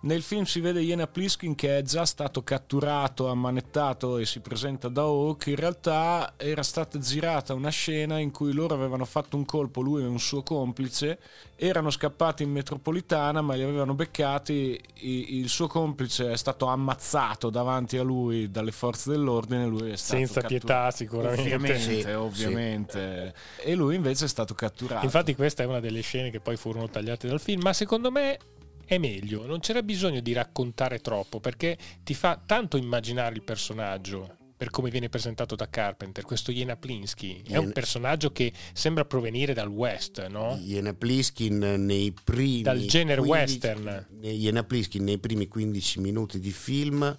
Nel 0.05 0.23
film 0.23 0.43
si 0.43 0.59
vede 0.59 0.83
Iena 0.83 1.07
Pliskin 1.07 1.55
che 1.55 1.79
è 1.79 1.83
già 1.83 2.05
stato 2.05 2.43
catturato, 2.43 3.29
ammanettato 3.29 4.19
e 4.19 4.27
si 4.27 4.41
presenta 4.41 4.89
da 4.89 5.03
Hawk. 5.03 5.47
In 5.47 5.55
realtà 5.55 6.35
era 6.37 6.65
stata 6.65 6.99
girata 6.99 7.55
una 7.55 7.69
scena 7.69 8.19
in 8.19 8.33
cui 8.33 8.53
loro 8.53 8.75
avevano 8.75 9.05
fatto 9.05 9.37
un 9.37 9.45
colpo, 9.45 9.81
lui 9.81 10.03
e 10.03 10.07
un 10.07 10.19
suo 10.19 10.43
complice, 10.43 11.21
erano 11.55 11.91
scappati 11.91 12.43
in 12.43 12.51
metropolitana 12.51 13.43
ma 13.43 13.55
li 13.55 13.63
avevano 13.63 13.95
beccati. 13.95 14.77
Il 15.03 15.49
suo 15.49 15.69
complice 15.69 16.33
è 16.33 16.37
stato 16.37 16.67
ammazzato 16.67 17.49
davanti 17.49 17.97
a 17.97 18.03
lui 18.03 18.51
dalle 18.51 18.73
forze 18.73 19.09
dell'ordine. 19.11 19.67
Lui 19.67 19.93
è 19.93 19.97
stato 19.97 20.19
Senza 20.19 20.41
catturato. 20.41 20.67
pietà, 20.67 20.91
sicuramente. 20.91 21.43
Ovviamente, 21.43 21.79
Sì, 22.03 22.11
ovviamente. 22.11 23.35
E 23.59 23.75
lui 23.77 23.95
invece 23.95 24.25
è 24.25 24.29
stato 24.29 24.55
catturato. 24.55 25.05
Infatti, 25.05 25.37
questa 25.37 25.63
è 25.63 25.67
una 25.67 25.79
delle 25.79 26.01
scene 26.01 26.31
che 26.31 26.41
poi 26.41 26.57
furono 26.57 26.89
tagliate 26.89 27.29
dal 27.29 27.41
film. 27.41 27.61
Ma 27.63 27.73
secondo 27.73 28.11
me 28.11 28.39
è 28.85 28.99
meglio. 28.99 29.47
Non 29.47 29.61
c'era 29.61 29.83
bisogno 29.83 30.21
di 30.21 30.33
raccontare 30.33 31.01
troppo 31.01 31.41
perché 31.41 31.77
ti 32.03 32.15
fa 32.15 32.41
tanto 32.45 32.77
immaginare 32.77 33.35
il 33.35 33.43
personaggio. 33.43 34.37
Per 34.63 34.71
come 34.71 34.91
viene 34.91 35.09
presentato 35.09 35.57
da 35.57 35.69
Carpenter, 35.69 36.25
questo 36.25 36.53
Jena 36.53 36.77
Plinsky 36.77 37.43
è 37.43 37.57
un 37.57 37.63
Jena- 37.63 37.73
personaggio 37.73 38.31
che 38.31 38.53
sembra 38.73 39.05
provenire 39.05 39.55
dal 39.55 39.67
West, 39.67 40.25
no? 40.29 40.57
Iena 40.63 40.95
Pliskin 40.95 41.59
nei 41.85 42.15
primi 42.23 42.63
Dal 42.63 42.79
genere 42.83 43.23
15 43.23 43.53
western. 43.53 44.07
Iena 44.21 44.63
Pliskin 44.63 45.03
nei 45.03 45.19
primi 45.19 45.49
15 45.49 45.99
minuti 45.99 46.39
di 46.39 46.53
film 46.53 47.13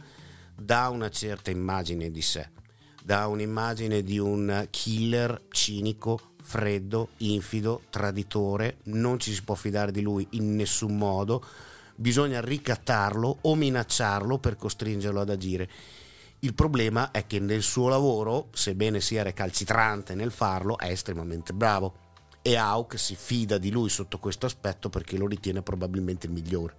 dà 0.55 0.87
una 0.87 1.09
certa 1.09 1.51
immagine 1.51 2.11
di 2.11 2.21
sé, 2.21 2.49
dà 3.03 3.27
un'immagine 3.27 4.03
di 4.03 4.19
un 4.19 4.65
killer 4.69 5.43
cinico, 5.49 6.32
freddo, 6.43 7.09
infido, 7.17 7.83
traditore, 7.89 8.77
non 8.83 9.19
ci 9.19 9.33
si 9.33 9.43
può 9.43 9.55
fidare 9.55 9.91
di 9.91 10.01
lui 10.01 10.27
in 10.31 10.55
nessun 10.55 10.97
modo, 10.97 11.43
bisogna 11.95 12.41
ricattarlo 12.41 13.37
o 13.41 13.55
minacciarlo 13.55 14.37
per 14.37 14.55
costringerlo 14.57 15.21
ad 15.21 15.29
agire. 15.29 15.69
Il 16.39 16.53
problema 16.53 17.11
è 17.11 17.25
che 17.25 17.39
nel 17.39 17.63
suo 17.63 17.87
lavoro, 17.87 18.49
sebbene 18.51 18.99
sia 18.99 19.23
recalcitrante 19.23 20.13
nel 20.13 20.31
farlo, 20.31 20.77
è 20.77 20.89
estremamente 20.89 21.53
bravo 21.53 22.01
e 22.41 22.57
Hawk 22.57 22.99
si 22.99 23.15
fida 23.15 23.57
di 23.57 23.71
lui 23.71 23.87
sotto 23.87 24.19
questo 24.19 24.45
aspetto 24.45 24.89
perché 24.89 25.17
lo 25.17 25.25
ritiene 25.25 25.61
probabilmente 25.61 26.27
il 26.27 26.33
migliore 26.33 26.75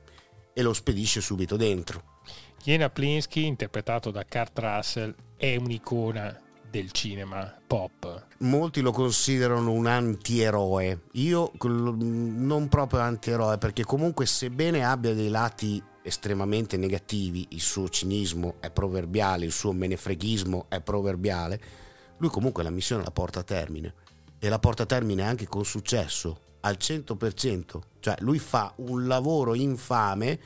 e 0.52 0.62
lo 0.62 0.75
spedisce 0.75 1.23
subito 1.23 1.56
dentro. 1.56 2.21
Jena 2.62 2.90
Plinsky, 2.90 3.44
interpretato 3.44 4.11
da 4.11 4.25
Kurt 4.25 4.59
Russell, 4.59 5.14
è 5.37 5.56
un'icona 5.56 6.44
del 6.75 6.90
cinema 6.90 7.57
pop. 7.69 8.26
Molti 8.38 8.81
lo 8.81 8.90
considerano 8.90 9.71
un 9.71 9.87
antieroe, 9.87 11.02
io 11.12 11.52
non 11.62 12.66
proprio 12.69 12.99
antieroe 12.99 13.59
perché 13.59 13.85
comunque 13.85 14.26
sebbene 14.26 14.85
abbia 14.85 15.14
dei 15.14 15.28
lati 15.28 15.81
estremamente 16.02 16.76
negativi, 16.76 17.47
il 17.50 17.61
suo 17.61 17.88
cinismo 17.88 18.57
è 18.59 18.73
proverbiale, 18.73 19.45
il 19.45 19.52
suo 19.52 19.71
menefreghismo 19.71 20.66
è 20.69 20.81
proverbiale, 20.81 21.61
lui 22.16 22.28
comunque 22.28 22.64
la 22.64 22.71
missione 22.71 23.04
la 23.04 23.12
porta 23.12 23.40
a 23.40 23.45
termine. 23.45 23.95
E 24.40 24.49
la 24.49 24.59
porta 24.59 24.83
a 24.83 24.87
termine 24.87 25.23
anche 25.23 25.47
con 25.47 25.64
successo, 25.64 26.40
al 26.61 26.76
100%, 26.78 27.78
cioè 28.00 28.16
lui 28.19 28.40
fa 28.40 28.73
un 28.78 29.07
lavoro 29.07 29.54
infame 29.54 30.38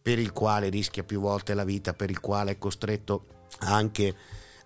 per 0.00 0.18
il 0.18 0.32
quale 0.32 0.70
rischia 0.70 1.04
più 1.04 1.20
volte 1.20 1.52
la 1.52 1.64
vita, 1.64 1.92
per 1.92 2.08
il 2.08 2.18
quale 2.18 2.52
è 2.52 2.58
costretto 2.58 3.26
anche 3.58 4.16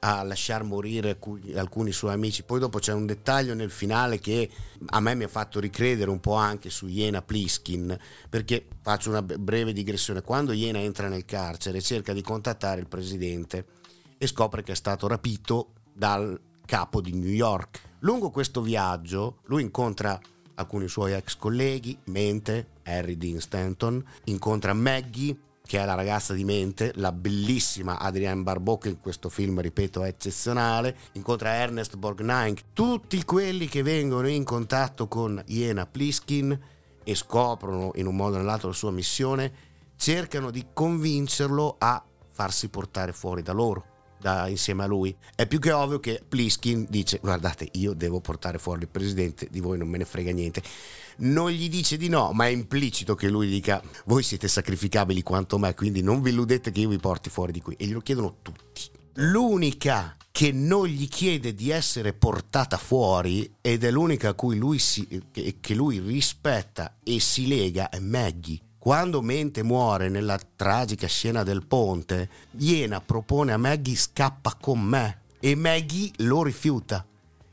a 0.07 0.23
lasciar 0.23 0.65
morire 0.65 1.19
alcuni, 1.55 1.91
suoi 1.93 2.13
amici. 2.13 2.43
Poi 2.43 2.61
dopo 2.61 2.79
c'è 2.79 2.93
un 2.93 3.07
dettaglio 3.07 3.55
nel 3.55 3.71
finale 3.71 4.19
che 4.19 4.51
a 4.87 5.01
me 5.01 5.15
mi 5.15 5.25
ha 5.25 5.29
fatto 5.29 5.61
ricredere 5.61 6.11
un 6.11 6.21
po' 6.21 6.35
anche 6.35 6.69
su 6.69 6.87
Iena 6.87 7.23
Pliskin, 7.23 7.99
perché 8.29 8.67
faccio 8.83 9.09
una 9.09 9.23
breve 9.23 9.73
digressione. 9.73 10.21
Quando 10.21 10.53
Iena 10.53 10.79
entra 10.79 11.09
nel 11.09 11.25
carcere 11.25 11.81
cerca 11.81 12.13
di 12.13 12.21
contattare 12.21 12.81
il 12.81 12.87
presidente 12.87 13.65
e 14.19 14.27
scopre 14.27 14.63
che 14.63 14.73
è 14.73 14.77
stato 14.77 15.07
rapito 15.07 15.71
dal 15.91 16.39
capo 16.67 17.01
di 17.01 17.15
New 17.15 17.31
York. 17.31 17.81
Lungo 18.01 18.29
questo 18.31 18.61
viaggio 18.61 19.39
lui 19.47 19.63
incontra 19.63 20.21
alcuni 20.57 20.87
suoi 20.87 21.15
ex 21.15 21.37
colleghi, 21.37 21.99
Mente, 22.05 22.73
Harry 22.85 23.17
Dean 23.17 23.41
Stanton, 23.41 24.05
incontra 24.25 24.75
Maggie, 24.75 25.35
che 25.67 25.79
è 25.79 25.85
la 25.87 25.95
ragazza 25.95 26.35
di 26.35 26.45
Mente, 26.45 26.93
la 26.97 27.11
bellissima 27.11 27.99
Adrienne 27.99 28.43
Barbeau, 28.43 28.79
che 28.79 28.91
in 28.91 29.01
questo 29.01 29.31
film, 29.31 29.61
ripeto, 29.61 30.05
è 30.05 30.09
eccezionale, 30.09 30.97
incontra 31.13 31.55
Ernest 31.55 31.97
Borgnine, 31.97 32.55
tutti 32.75 33.25
quelli 33.25 33.67
che 33.67 33.83
vengono 33.83 34.29
in 34.29 34.45
contatto 34.45 35.09
con 35.09 35.43
Iena 35.47 35.87
Pliskin 35.87 36.61
e 37.03 37.15
scoprono 37.15 37.93
in 37.95 38.07
un 38.07 38.15
modo 38.15 38.37
o 38.37 38.39
nell'altro 38.39 38.69
la 38.69 38.75
sua 38.75 38.91
missione, 38.91 39.53
cercano 39.97 40.51
di 40.51 40.67
convincerlo 40.73 41.77
a 41.79 42.05
farsi 42.29 42.69
portare 42.69 43.13
fuori 43.13 43.43
da 43.43 43.53
loro. 43.53 43.94
Da- 44.25 44.49
insieme 44.49 44.85
a 44.85 44.87
lui. 44.87 45.15
È 45.35 45.47
più 45.47 45.59
che 45.59 45.71
ovvio 45.71 46.01
che 46.01 46.23
Pliskin 46.27 46.87
dice 46.89 47.19
guardate 47.21 47.69
io 47.73 47.93
devo 47.93 48.21
portare 48.21 48.57
fuori 48.57 48.81
il 48.81 48.89
presidente 48.89 49.49
di 49.51 49.61
voi 49.61 49.77
non 49.77 49.87
me 49.89 49.99
ne 49.99 50.07
frega 50.07 50.33
niente. 50.33 50.63
Non 51.17 51.51
gli 51.51 51.69
dice 51.69 51.99
di 51.99 52.09
no 52.09 52.33
ma 52.33 52.47
è 52.47 52.49
implicito 52.49 53.15
che 53.15 53.29
lui 53.29 53.49
dica 53.49 53.83
voi 54.07 54.23
siete 54.23 54.49
sacrificabili 54.49 55.23
quanto 55.23 55.59
me 55.59 55.75
quindi 55.75 56.01
non 56.01 56.23
vi 56.23 56.31
illudete 56.31 56.71
che 56.73 56.81
io 56.81 56.89
vi 56.89 56.99
porti 56.99 57.29
fuori 57.29 57.53
di 57.53 57.61
qui. 57.61 57.77
E 57.79 57.85
glielo 57.85 58.01
chiedono 58.01 58.37
tutti. 58.41 58.83
L'unica 59.17 60.17
che 60.33 60.53
non 60.53 60.87
gli 60.87 61.07
chiede 61.07 61.53
di 61.53 61.69
essere 61.69 62.15
portata 62.15 62.79
fuori 62.79 63.57
ed 63.61 63.85
è 63.85 63.91
l'unica 63.91 64.31
a 64.31 64.35
cui 64.35 64.57
lui 64.57 64.79
si, 64.79 65.07
che, 65.31 65.75
lui 65.75 66.01
rispetta 66.01 66.97
e 67.05 67.21
si 67.21 67.47
lega 67.47 67.91
è 67.91 67.99
Maggie 67.99 68.64
quando 68.85 69.23
Mente 69.23 69.63
muore 69.63 70.11
nella 70.11 70.39
tragica 70.57 71.07
scena 71.07 71.43
del 71.43 71.65
ponte, 71.65 72.29
Iena 72.59 73.01
propone 73.01 73.55
a 73.55 73.57
Maggie 73.57 73.97
scappa 73.97 74.55
con 74.61 74.79
me 74.79 75.21
e 75.41 75.55
Maggie 75.55 76.11
lo 76.17 76.43
rifiuta. 76.43 77.03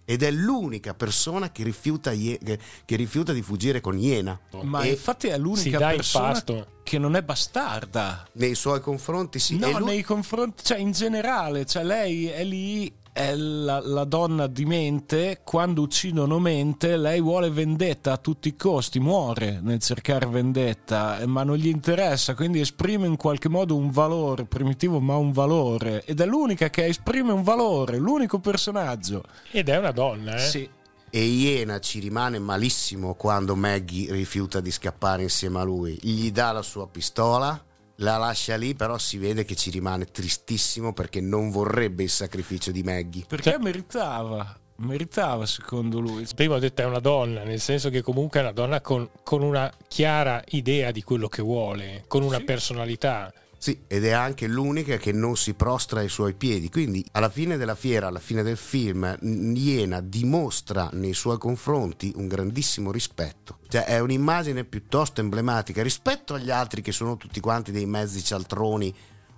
Ed 0.03 0.23
è 0.23 0.29
l'unica 0.31 0.93
persona 0.93 1.50
che 1.53 1.63
rifiuta, 1.63 2.11
che- 2.11 2.59
rifiuta 2.85 3.31
di 3.31 3.41
fuggire 3.41 3.79
con 3.79 3.97
Iena. 3.97 4.38
Ma 4.63 4.81
E 4.81 4.89
infatti 4.89 5.27
è 5.27 5.38
l'unica 5.38 5.77
persona 5.77 6.43
che 6.83 6.97
non 6.97 7.15
è 7.15 7.23
bastarda. 7.23 8.27
nei 8.33 8.53
suoi 8.53 8.81
confronti 8.81 9.39
sì. 9.39 9.57
No, 9.57 9.71
lui- 9.79 9.85
nei 9.85 10.01
confronti, 10.03 10.65
cioè 10.65 10.79
in 10.79 10.91
generale, 10.91 11.65
cioè 11.65 11.85
lei 11.85 12.25
è 12.27 12.43
lì, 12.43 12.93
la, 13.13 13.82
la 13.84 14.03
donna 14.06 14.48
di 14.48 14.65
mente, 14.65 15.41
quando 15.44 15.82
uccidono 15.82 16.39
mente, 16.39 16.96
lei 16.96 17.20
vuole 17.20 17.50
vendetta 17.50 18.13
a 18.13 18.18
tutti 18.18 18.48
i 18.48 18.56
costi, 18.56 19.00
muore 19.00 19.60
nel 19.62 19.80
cercare 19.80 20.27
vendetta, 20.27 21.20
ma 21.25 21.44
non 21.44 21.58
gli 21.58 21.68
interessa, 21.68 22.36
quindi 22.36 22.62
esprime 22.62 23.08
in 23.08 23.18
qualche 23.18 23.50
modo 23.50 23.75
un 23.75 23.91
valore, 23.91 24.46
primitivo 24.46 25.00
ma 25.00 25.18
un 25.18 25.32
valore, 25.32 26.03
ed 26.06 26.22
è 26.22 26.25
l'unica 26.25 26.70
che 26.70 26.86
esprime 26.86 27.34
un 27.34 27.44
valore, 27.44 27.98
l'unico 27.98 28.39
personaggio. 28.39 29.24
Ed 29.51 29.68
è 29.68 29.77
una 29.77 29.91
donna, 29.91 30.36
eh? 30.36 30.39
Sì. 30.39 30.70
E 31.13 31.22
Iena 31.22 31.80
ci 31.80 32.00
rimane 32.00 32.39
malissimo 32.39 33.15
quando 33.15 33.53
Maggie 33.58 34.13
rifiuta 34.13 34.62
di 34.62 34.72
scappare 34.72 35.24
insieme 35.24 35.60
a 35.60 35.63
lui. 35.63 36.00
Gli 36.01 36.32
dà 36.32 36.53
la 36.53 36.62
sua 36.62 36.88
pistola, 36.88 37.62
la 38.01 38.17
lascia 38.17 38.55
lì, 38.55 38.74
però 38.75 38.98
si 38.98 39.17
vede 39.17 39.43
che 39.46 39.55
ci 39.55 39.70
rimane 39.70 40.05
tristissimo 40.05 40.93
perché 40.93 41.22
non 41.22 41.50
vorrebbe 41.51 42.03
il 42.03 42.10
sacrificio 42.10 42.72
di 42.72 42.84
Maggie. 42.84 43.25
Perché 43.27 43.51
Cioè- 43.51 43.60
meritava, 43.62 44.58
meritava 44.77 45.46
secondo 45.46 46.00
lui. 46.00 46.25
Prima 46.36 46.55
ho 46.55 46.60
detto 46.60 46.81
è 46.81 46.86
una 46.86 47.00
donna, 47.00 47.43
nel 47.43 47.60
senso 47.60 47.89
che 47.89 48.01
comunque 48.01 48.39
è 48.39 48.43
una 48.43 48.51
donna 48.51 48.81
con, 48.81 49.08
con 49.24 49.43
una 49.43 49.72
chiara 49.88 50.41
idea 50.50 50.91
di 50.91 51.03
quello 51.03 51.27
che 51.27 51.41
vuole, 51.41 52.03
con 52.08 52.24
una 52.24 52.38
Sì. 52.38 52.43
personalità. 52.43 53.31
Sì, 53.63 53.82
ed 53.86 54.06
è 54.06 54.10
anche 54.10 54.48
l'unica 54.48 54.98
che 54.98 55.12
non 55.12 55.38
si 55.38 55.53
prostra 55.53 56.00
ai 56.00 56.10
suoi 56.10 56.34
piedi. 56.34 56.68
Quindi, 56.68 57.06
alla 57.12 57.30
fine 57.30 57.58
della 57.58 57.75
fiera, 57.75 58.08
alla 58.08 58.18
fine 58.18 58.41
del 58.41 58.58
film, 58.58 59.15
Iena 59.22 60.01
dimostra 60.01 60.89
nei 60.94 61.13
suoi 61.13 61.38
confronti 61.38 62.12
un 62.15 62.27
grandissimo 62.27 62.91
rispetto. 62.91 63.60
Cioè, 63.68 63.84
è 63.84 64.00
un'immagine 64.00 64.63
piuttosto 64.63 65.22
emblematica 65.22 65.84
rispetto 65.84 66.34
agli 66.34 66.50
altri 66.50 66.82
che 66.82 66.91
sono 66.91 67.18
tutti 67.18 67.39
quanti 67.39 67.72
dei 67.72 67.86
mezzi 67.86 68.24
cialtroni 68.24 68.91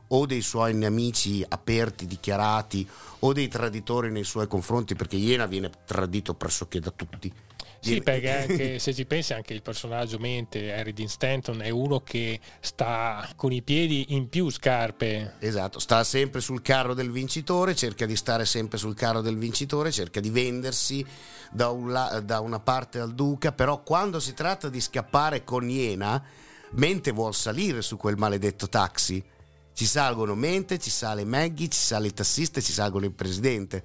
o 0.08 0.26
dei 0.26 0.42
suoi 0.42 0.74
nemici 0.74 1.44
aperti, 1.46 2.06
dichiarati, 2.06 2.88
o 3.20 3.34
dei 3.34 3.50
traditori 3.50 4.10
nei 4.10 4.24
suoi 4.24 4.48
confronti, 4.48 4.96
perché 4.96 5.18
Iena 5.18 5.48
viene 5.48 5.70
tradito 5.86 6.34
pressoché 6.34 6.80
da 6.80 6.92
tutti. 6.92 7.30
Sì, 7.84 8.02
perché 8.02 8.32
anche, 8.48 8.80
se 8.80 8.94
ci 8.94 9.06
pensi 9.06 9.34
anche 9.34 9.54
il 9.54 9.62
personaggio 9.62 10.18
mente, 10.18 10.74
Harry 10.74 10.94
Dean 10.94 11.10
Stanton, 11.10 11.62
è 11.62 11.70
uno 11.70 12.00
che 12.00 12.40
sta 12.62 13.28
con 13.36 13.52
i 13.52 13.62
piedi 13.62 14.14
in 14.14 14.30
più 14.30 14.50
scarpe. 14.50 15.36
Esatto, 15.40 15.80
sta 15.80 16.04
sempre 16.04 16.40
sul 16.40 16.62
carro 16.62 16.94
del 16.94 17.12
vincitore, 17.12 17.76
cerca 17.76 18.06
di 18.06 18.16
stare 18.16 18.46
sempre 18.46 18.78
sul 18.78 18.96
carro 18.96 19.22
del 19.22 19.38
vincitore, 19.38 19.92
cerca 19.92 20.22
di 20.22 20.30
vendersi 20.30 21.06
da, 21.52 21.70
un 21.70 21.92
la- 21.92 22.22
da 22.22 22.40
una 22.40 22.60
parte 22.60 23.00
al 23.00 23.14
duca, 23.14 23.52
però 23.52 23.84
quando 23.84 24.20
si 24.20 24.34
tratta 24.34 24.70
di 24.70 24.80
scappare 24.80 25.44
con 25.44 25.70
Iena, 25.70 26.24
mente 26.72 27.12
vuol 27.12 27.36
salire 27.36 27.82
su 27.82 27.98
quel 27.98 28.18
maledetto 28.18 28.70
taxi. 28.70 29.24
Ci 29.76 29.86
salgono 29.86 30.36
Mente, 30.36 30.78
ci 30.78 30.92
sale 30.92 31.26
Maggie, 31.26 31.68
ci 31.68 31.80
sale 31.80 32.06
il 32.08 32.14
tassista 32.14 32.60
e 32.60 32.64
ci 32.64 32.72
salgono 32.72 33.06
il 33.06 33.12
presidente 33.12 33.84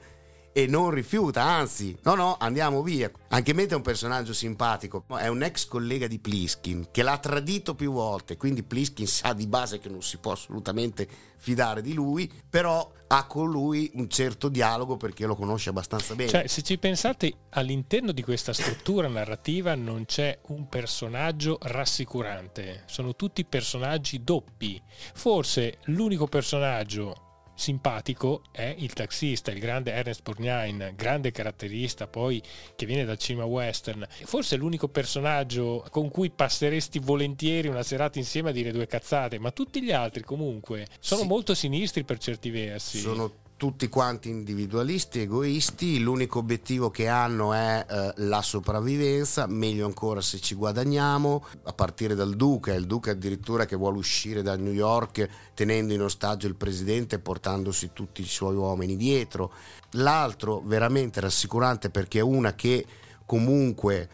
e 0.58 0.66
non 0.66 0.90
rifiuta, 0.90 1.44
anzi, 1.44 1.96
no, 2.02 2.16
no, 2.16 2.36
andiamo 2.36 2.82
via. 2.82 3.08
Anche 3.28 3.52
Mete 3.52 3.74
è 3.74 3.76
un 3.76 3.82
personaggio 3.82 4.32
simpatico, 4.32 5.04
è 5.16 5.28
un 5.28 5.44
ex 5.44 5.68
collega 5.68 6.08
di 6.08 6.18
Pliskin 6.18 6.88
che 6.90 7.04
l'ha 7.04 7.16
tradito 7.18 7.76
più 7.76 7.92
volte, 7.92 8.36
quindi 8.36 8.64
Pliskin 8.64 9.06
sa 9.06 9.34
di 9.34 9.46
base 9.46 9.78
che 9.78 9.88
non 9.88 10.02
si 10.02 10.16
può 10.18 10.32
assolutamente 10.32 11.06
fidare 11.36 11.80
di 11.80 11.94
lui, 11.94 12.28
però 12.50 12.90
ha 13.06 13.26
con 13.26 13.48
lui 13.48 13.88
un 13.94 14.08
certo 14.08 14.48
dialogo 14.48 14.96
perché 14.96 15.26
lo 15.26 15.36
conosce 15.36 15.70
abbastanza 15.70 16.16
bene. 16.16 16.30
Cioè, 16.30 16.48
se 16.48 16.62
ci 16.62 16.76
pensate, 16.76 17.32
all'interno 17.50 18.10
di 18.10 18.24
questa 18.24 18.52
struttura 18.52 19.06
narrativa 19.06 19.76
non 19.76 20.06
c'è 20.06 20.40
un 20.48 20.66
personaggio 20.68 21.58
rassicurante, 21.62 22.82
sono 22.86 23.14
tutti 23.14 23.44
personaggi 23.44 24.24
doppi. 24.24 24.82
Forse 25.14 25.78
l'unico 25.84 26.26
personaggio 26.26 27.26
simpatico 27.58 28.42
è 28.52 28.72
il 28.78 28.92
taxista, 28.92 29.50
il 29.50 29.58
grande 29.58 29.90
Ernest 29.92 30.22
Borgnine, 30.22 30.94
grande 30.94 31.32
caratterista 31.32 32.06
poi 32.06 32.40
che 32.76 32.86
viene 32.86 33.04
dal 33.04 33.18
cinema 33.18 33.46
western. 33.46 34.06
Forse 34.24 34.54
è 34.54 34.58
l'unico 34.58 34.86
personaggio 34.88 35.84
con 35.90 36.08
cui 36.08 36.30
passeresti 36.30 37.00
volentieri 37.00 37.66
una 37.66 37.82
serata 37.82 38.18
insieme 38.18 38.50
a 38.50 38.52
dire 38.52 38.70
due 38.70 38.86
cazzate, 38.86 39.40
ma 39.40 39.50
tutti 39.50 39.82
gli 39.82 39.90
altri 39.90 40.22
comunque 40.22 40.86
sono 41.00 41.22
Sì. 41.22 41.26
molto 41.26 41.54
sinistri 41.54 42.04
per 42.04 42.18
certi 42.18 42.50
versi. 42.50 42.98
Sono 42.98 43.32
tutti 43.58 43.88
quanti 43.88 44.28
individualisti, 44.30 45.20
egoisti, 45.20 45.98
l'unico 45.98 46.38
obiettivo 46.38 46.90
che 46.90 47.08
hanno 47.08 47.52
è 47.52 47.84
eh, 47.90 48.12
la 48.18 48.40
sopravvivenza, 48.40 49.48
meglio 49.48 49.84
ancora 49.84 50.20
se 50.20 50.38
ci 50.38 50.54
guadagniamo, 50.54 51.44
a 51.64 51.72
partire 51.72 52.14
dal 52.14 52.36
duca, 52.36 52.72
il 52.72 52.86
duca 52.86 53.10
addirittura 53.10 53.66
che 53.66 53.74
vuole 53.74 53.98
uscire 53.98 54.42
da 54.42 54.56
New 54.56 54.72
York 54.72 55.28
tenendo 55.54 55.92
in 55.92 56.02
ostaggio 56.02 56.46
il 56.46 56.54
presidente 56.54 57.16
e 57.16 57.18
portandosi 57.18 57.90
tutti 57.92 58.22
i 58.22 58.26
suoi 58.26 58.54
uomini 58.54 58.96
dietro. 58.96 59.52
L'altro 59.92 60.62
veramente 60.64 61.18
rassicurante 61.18 61.90
perché 61.90 62.20
è 62.20 62.22
una 62.22 62.54
che 62.54 62.86
comunque 63.26 64.08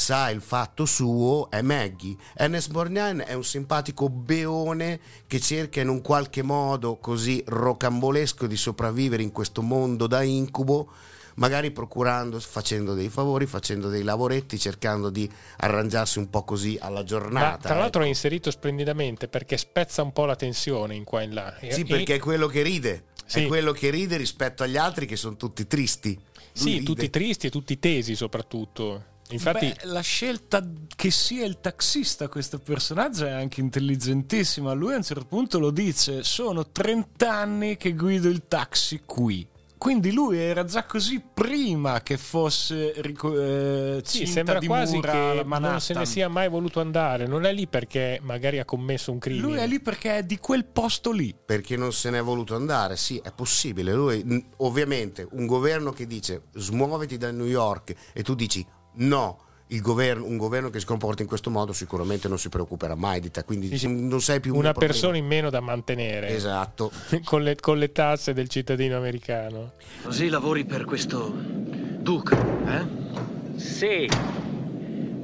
sa 0.00 0.30
il 0.30 0.40
fatto 0.40 0.86
suo 0.86 1.50
è 1.50 1.60
Maggie. 1.60 2.16
Ernest 2.34 2.70
Borgnine 2.70 3.22
è 3.24 3.34
un 3.34 3.44
simpatico 3.44 4.08
beone 4.08 4.98
che 5.26 5.38
cerca 5.40 5.82
in 5.82 5.88
un 5.88 6.00
qualche 6.00 6.42
modo 6.42 6.96
così 6.96 7.44
rocambolesco 7.46 8.46
di 8.46 8.56
sopravvivere 8.56 9.22
in 9.22 9.30
questo 9.30 9.60
mondo 9.60 10.06
da 10.06 10.22
incubo, 10.22 10.88
magari 11.34 11.70
procurando, 11.70 12.40
facendo 12.40 12.94
dei 12.94 13.10
favori, 13.10 13.44
facendo 13.44 13.90
dei 13.90 14.02
lavoretti, 14.02 14.58
cercando 14.58 15.10
di 15.10 15.30
arrangiarsi 15.58 16.18
un 16.18 16.30
po' 16.30 16.44
così 16.44 16.78
alla 16.80 17.00
Ma 17.00 17.04
giornata. 17.04 17.68
tra 17.68 17.74
l'altro 17.78 18.00
è 18.00 18.04
ecco. 18.04 18.14
inserito 18.14 18.50
splendidamente 18.50 19.28
perché 19.28 19.58
spezza 19.58 20.02
un 20.02 20.12
po' 20.12 20.24
la 20.24 20.34
tensione 20.34 20.94
in 20.94 21.04
qua 21.04 21.20
e 21.20 21.24
in 21.24 21.34
là. 21.34 21.54
Sì, 21.60 21.82
e- 21.82 21.84
perché 21.84 22.14
è 22.14 22.18
quello 22.18 22.46
che 22.46 22.62
ride. 22.62 23.04
Sì. 23.26 23.44
È 23.44 23.46
quello 23.46 23.70
che 23.72 23.90
ride 23.90 24.16
rispetto 24.16 24.62
agli 24.62 24.76
altri 24.78 25.04
che 25.06 25.14
sono 25.14 25.36
tutti 25.36 25.66
tristi. 25.66 26.14
Lui 26.14 26.24
Sì, 26.52 26.70
ride. 26.72 26.84
tutti 26.84 27.10
tristi 27.10 27.46
e 27.46 27.50
tutti 27.50 27.78
tesi 27.78 28.16
soprattutto. 28.16 29.04
Infatti, 29.34 29.66
Beh, 29.66 29.88
la 29.88 30.00
scelta 30.00 30.62
che 30.94 31.10
sia 31.10 31.44
il 31.44 31.60
taxista 31.60 32.28
questo 32.28 32.58
personaggio 32.58 33.26
è 33.26 33.30
anche 33.30 33.60
intelligentissima. 33.60 34.72
Lui 34.72 34.92
a 34.92 34.96
un 34.96 35.02
certo 35.02 35.24
punto 35.24 35.58
lo 35.58 35.70
dice: 35.70 36.22
Sono 36.22 36.66
30 36.70 37.32
anni 37.32 37.76
che 37.76 37.94
guido 37.94 38.28
il 38.28 38.46
taxi 38.46 39.02
qui. 39.04 39.46
Quindi 39.80 40.12
lui 40.12 40.36
era 40.36 40.66
già 40.66 40.84
così 40.84 41.22
prima 41.32 42.02
che 42.02 42.18
fosse 42.18 42.92
eh, 42.92 44.02
sì, 44.04 44.26
sembra 44.26 44.58
di 44.58 44.66
quasi 44.66 44.96
mura 44.96 45.10
che 45.10 45.42
non 45.42 45.80
se 45.80 45.94
ne 45.94 46.04
sia 46.04 46.28
mai 46.28 46.50
voluto 46.50 46.80
andare. 46.80 47.26
Non 47.26 47.46
è 47.46 47.52
lì 47.54 47.66
perché 47.66 48.20
magari 48.20 48.58
ha 48.58 48.66
commesso 48.66 49.10
un 49.10 49.18
crimine. 49.18 49.42
Lui 49.42 49.56
è 49.56 49.66
lì 49.66 49.80
perché 49.80 50.18
è 50.18 50.22
di 50.22 50.36
quel 50.36 50.66
posto 50.66 51.12
lì. 51.12 51.34
perché 51.42 51.78
non 51.78 51.94
se 51.94 52.10
n'è 52.10 52.22
voluto 52.22 52.54
andare. 52.54 52.98
Sì, 52.98 53.22
è 53.24 53.32
possibile. 53.32 53.94
Lui, 53.94 54.44
ovviamente, 54.58 55.26
un 55.30 55.46
governo 55.46 55.92
che 55.92 56.06
dice 56.06 56.42
smuoviti 56.52 57.16
da 57.16 57.30
New 57.30 57.46
York 57.46 57.94
e 58.12 58.22
tu 58.22 58.34
dici 58.34 58.62
no. 58.94 59.38
Il 59.72 59.82
governo, 59.82 60.24
un 60.24 60.36
governo 60.36 60.68
che 60.68 60.80
si 60.80 60.84
comporta 60.84 61.22
in 61.22 61.28
questo 61.28 61.48
modo 61.48 61.72
sicuramente 61.72 62.26
non 62.26 62.40
si 62.40 62.48
preoccuperà 62.48 62.96
mai 62.96 63.20
di 63.20 63.30
te, 63.30 63.44
quindi 63.44 63.68
Sì, 63.68 63.78
sì. 63.78 63.86
non 64.08 64.20
sei 64.20 64.40
più 64.40 64.50
un 64.52 64.58
Una 64.58 64.70
problema. 64.72 64.92
persona 64.92 65.16
in 65.16 65.26
meno 65.26 65.48
da 65.48 65.60
mantenere 65.60 66.26
Esatto. 66.30 66.90
con, 67.22 67.44
le, 67.44 67.54
con 67.54 67.78
le 67.78 67.92
tasse 67.92 68.32
del 68.32 68.48
cittadino 68.48 68.96
americano. 68.96 69.74
Così 70.02 70.28
lavori 70.28 70.64
per 70.64 70.84
questo 70.84 71.32
duca, 71.32 72.36
eh? 72.66 73.58
Sì, 73.60 74.08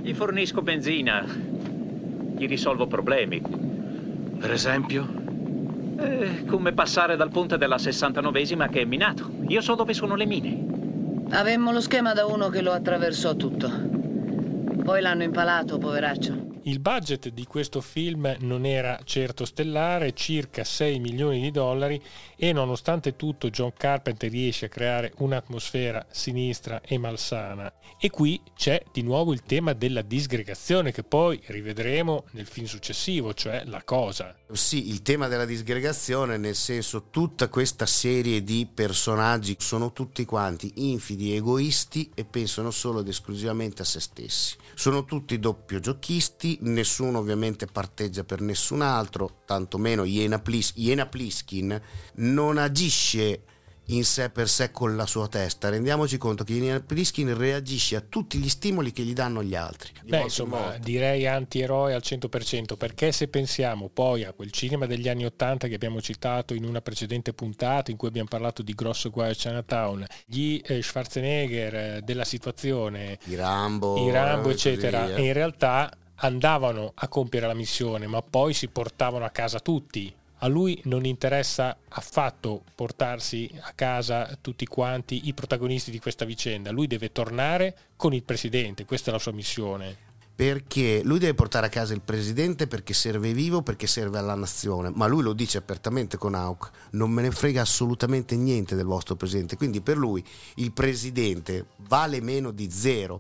gli 0.00 0.14
fornisco 0.14 0.62
benzina, 0.62 1.24
gli 2.36 2.46
risolvo 2.46 2.86
problemi. 2.86 3.42
Per 4.38 4.52
esempio? 4.52 5.08
Eh, 5.98 6.44
come 6.46 6.72
passare 6.72 7.16
dal 7.16 7.30
ponte 7.30 7.58
della 7.58 7.76
69esima 7.78 8.68
che 8.70 8.82
è 8.82 8.84
minato. 8.84 9.28
Io 9.48 9.60
so 9.60 9.74
dove 9.74 9.92
sono 9.92 10.14
le 10.14 10.26
mine. 10.26 10.64
Avemmo 11.30 11.72
lo 11.72 11.80
schema 11.80 12.12
da 12.12 12.24
uno 12.26 12.48
che 12.48 12.60
lo 12.62 12.72
attraversò 12.72 13.34
tutto. 13.34 13.68
Poi 14.84 15.00
l'hanno 15.00 15.24
impalato, 15.24 15.76
poveraccio. 15.78 16.55
Il 16.66 16.80
budget 16.80 17.28
di 17.28 17.44
questo 17.44 17.80
film 17.80 18.34
non 18.40 18.66
era 18.66 18.98
certo 19.04 19.44
stellare, 19.44 20.14
circa 20.14 20.64
6 20.64 20.98
milioni 20.98 21.40
di 21.40 21.52
dollari 21.52 22.02
e 22.34 22.52
nonostante 22.52 23.14
tutto 23.14 23.50
John 23.50 23.72
Carpenter 23.72 24.28
riesce 24.28 24.66
a 24.66 24.68
creare 24.68 25.12
un'atmosfera 25.18 26.04
sinistra 26.10 26.80
e 26.80 26.98
malsana. 26.98 27.72
E 28.00 28.10
qui 28.10 28.42
c'è 28.56 28.82
di 28.92 29.02
nuovo 29.02 29.32
il 29.32 29.42
tema 29.42 29.74
della 29.74 30.02
disgregazione 30.02 30.90
che 30.90 31.04
poi 31.04 31.40
rivedremo 31.46 32.24
nel 32.32 32.46
film 32.46 32.66
successivo, 32.66 33.32
cioè 33.32 33.62
la 33.66 33.84
cosa. 33.84 34.36
Sì, 34.52 34.90
il 34.90 35.02
tema 35.02 35.28
della 35.28 35.44
disgregazione, 35.44 36.36
nel 36.36 36.56
senso 36.56 37.10
tutta 37.10 37.48
questa 37.48 37.86
serie 37.86 38.42
di 38.42 38.68
personaggi 38.72 39.54
sono 39.60 39.92
tutti 39.92 40.24
quanti 40.24 40.72
infidi, 40.74 41.34
egoisti 41.34 42.10
e 42.12 42.24
pensano 42.24 42.72
solo 42.72 43.00
ed 43.00 43.08
esclusivamente 43.08 43.82
a 43.82 43.84
se 43.84 44.00
stessi. 44.00 44.56
Sono 44.74 45.04
tutti 45.04 45.38
doppio 45.38 45.78
giochisti, 45.80 46.55
nessuno 46.60 47.18
ovviamente 47.18 47.66
parteggia 47.66 48.24
per 48.24 48.40
nessun 48.40 48.82
altro, 48.82 49.42
tantomeno 49.44 50.04
Iena, 50.04 50.38
Plis- 50.38 50.72
Iena 50.76 51.06
Pliskin 51.06 51.80
non 52.14 52.58
agisce 52.58 53.42
in 53.86 54.04
sé 54.04 54.30
per 54.30 54.48
sé 54.48 54.70
con 54.70 54.96
la 54.96 55.06
sua 55.06 55.28
testa. 55.28 55.68
Rendiamoci 55.68 56.16
conto 56.18 56.44
che 56.44 56.54
Iena 56.54 56.80
Pliskin 56.80 57.36
reagisce 57.36 57.96
a 57.96 58.00
tutti 58.00 58.38
gli 58.38 58.48
stimoli 58.48 58.92
che 58.92 59.02
gli 59.02 59.12
danno 59.12 59.42
gli 59.42 59.54
altri. 59.54 59.92
Di 60.02 60.10
Beh, 60.10 60.18
in 60.18 60.22
insomma, 60.24 60.76
direi 60.78 61.26
antieroe 61.26 61.94
al 61.94 62.02
100%, 62.04 62.76
perché 62.76 63.12
se 63.12 63.28
pensiamo 63.28 63.88
poi 63.88 64.24
a 64.24 64.32
quel 64.32 64.50
cinema 64.50 64.86
degli 64.86 65.08
anni 65.08 65.24
80 65.24 65.68
che 65.68 65.74
abbiamo 65.74 66.00
citato 66.00 66.54
in 66.54 66.64
una 66.64 66.80
precedente 66.80 67.32
puntata 67.32 67.90
in 67.90 67.96
cui 67.96 68.08
abbiamo 68.08 68.28
parlato 68.28 68.62
di 68.62 68.74
Grosso 68.74 69.10
Guaio 69.10 69.34
Chinatown, 69.34 70.04
gli 70.24 70.60
eh, 70.64 70.82
Schwarzenegger 70.82 71.74
eh, 71.74 72.00
della 72.02 72.24
situazione, 72.24 73.18
I 73.24 73.34
Rambo, 73.34 74.04
i 74.06 74.10
Rambo, 74.10 74.50
eccetera, 74.50 75.14
e 75.14 75.22
in 75.22 75.32
realtà 75.32 75.90
andavano 76.16 76.92
a 76.94 77.08
compiere 77.08 77.46
la 77.46 77.54
missione, 77.54 78.06
ma 78.06 78.22
poi 78.22 78.52
si 78.54 78.68
portavano 78.68 79.24
a 79.24 79.30
casa 79.30 79.60
tutti. 79.60 80.12
A 80.40 80.48
lui 80.48 80.78
non 80.84 81.06
interessa 81.06 81.76
affatto 81.88 82.62
portarsi 82.74 83.50
a 83.60 83.72
casa 83.74 84.36
tutti 84.40 84.66
quanti 84.66 85.28
i 85.28 85.32
protagonisti 85.32 85.90
di 85.90 85.98
questa 85.98 86.26
vicenda, 86.26 86.70
lui 86.70 86.86
deve 86.86 87.10
tornare 87.10 87.74
con 87.96 88.12
il 88.12 88.22
presidente, 88.22 88.84
questa 88.84 89.08
è 89.10 89.12
la 89.14 89.18
sua 89.18 89.32
missione. 89.32 90.04
perché 90.36 91.00
lui 91.02 91.18
deve 91.18 91.32
portare 91.32 91.64
a 91.64 91.70
casa 91.70 91.94
il 91.94 92.02
presidente 92.02 92.66
perché 92.66 92.92
serve 92.92 93.32
vivo, 93.32 93.62
perché 93.62 93.86
serve 93.86 94.18
alla 94.18 94.34
nazione, 94.34 94.92
ma 94.94 95.06
lui 95.06 95.22
lo 95.22 95.32
dice 95.32 95.56
apertamente 95.56 96.18
con 96.18 96.34
Hawk, 96.34 96.70
non 96.90 97.10
me 97.10 97.22
ne 97.22 97.30
frega 97.30 97.62
assolutamente 97.62 98.36
niente 98.36 98.76
del 98.76 98.84
vostro 98.84 99.16
presidente, 99.16 99.56
quindi 99.56 99.80
per 99.80 99.96
lui 99.96 100.22
il 100.56 100.72
presidente 100.72 101.68
vale 101.88 102.20
meno 102.20 102.50
di 102.50 102.70
zero. 102.70 103.18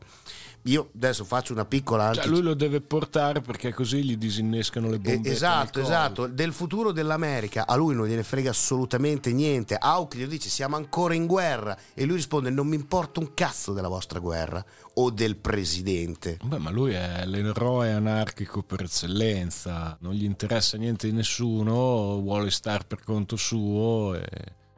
Io 0.66 0.90
adesso 0.94 1.24
faccio 1.24 1.52
una 1.52 1.64
piccola 1.64 2.12
Cioè, 2.12 2.24
anti- 2.24 2.28
lui 2.28 2.42
lo 2.42 2.54
deve 2.54 2.80
portare 2.80 3.40
perché 3.40 3.72
così 3.72 4.02
gli 4.04 4.16
disinnescano 4.16 4.88
le 4.88 4.96
Eh, 4.96 4.98
bombe. 4.98 5.30
esatto, 5.30 5.80
esatto, 5.80 6.26
del 6.26 6.52
futuro 6.52 6.92
dell'America 6.92 7.66
a 7.66 7.74
lui 7.76 7.94
non 7.94 8.06
gliene 8.06 8.22
frega 8.24 8.50
assolutamente 8.50 9.32
niente. 9.32 9.76
Hawk 9.78 10.16
gli 10.16 10.26
dice 10.26 10.48
siamo 10.48 10.76
ancora 10.76 11.14
in 11.14 11.26
guerra 11.26 11.76
e 11.94 12.04
lui 12.04 12.16
risponde 12.16 12.50
non 12.50 12.66
mi 12.66 12.74
importa 12.76 13.20
un 13.20 13.32
cazzo 13.34 13.72
della 13.72 13.88
vostra 13.88 14.18
guerra 14.18 14.64
o 14.94 15.10
del 15.10 15.36
presidente. 15.36 16.38
Beh, 16.42 16.58
ma 16.58 16.70
lui 16.70 16.92
è 16.94 17.24
l'eroe 17.26 17.92
anarchico 17.92 18.62
per 18.62 18.82
eccellenza, 18.82 19.96
non 20.00 20.14
gli 20.14 20.24
interessa 20.24 20.76
niente 20.76 21.06
di 21.08 21.12
nessuno, 21.14 22.20
vuole 22.20 22.50
star 22.50 22.86
per 22.86 23.02
conto 23.04 23.36
suo 23.36 24.14
e 24.14 24.24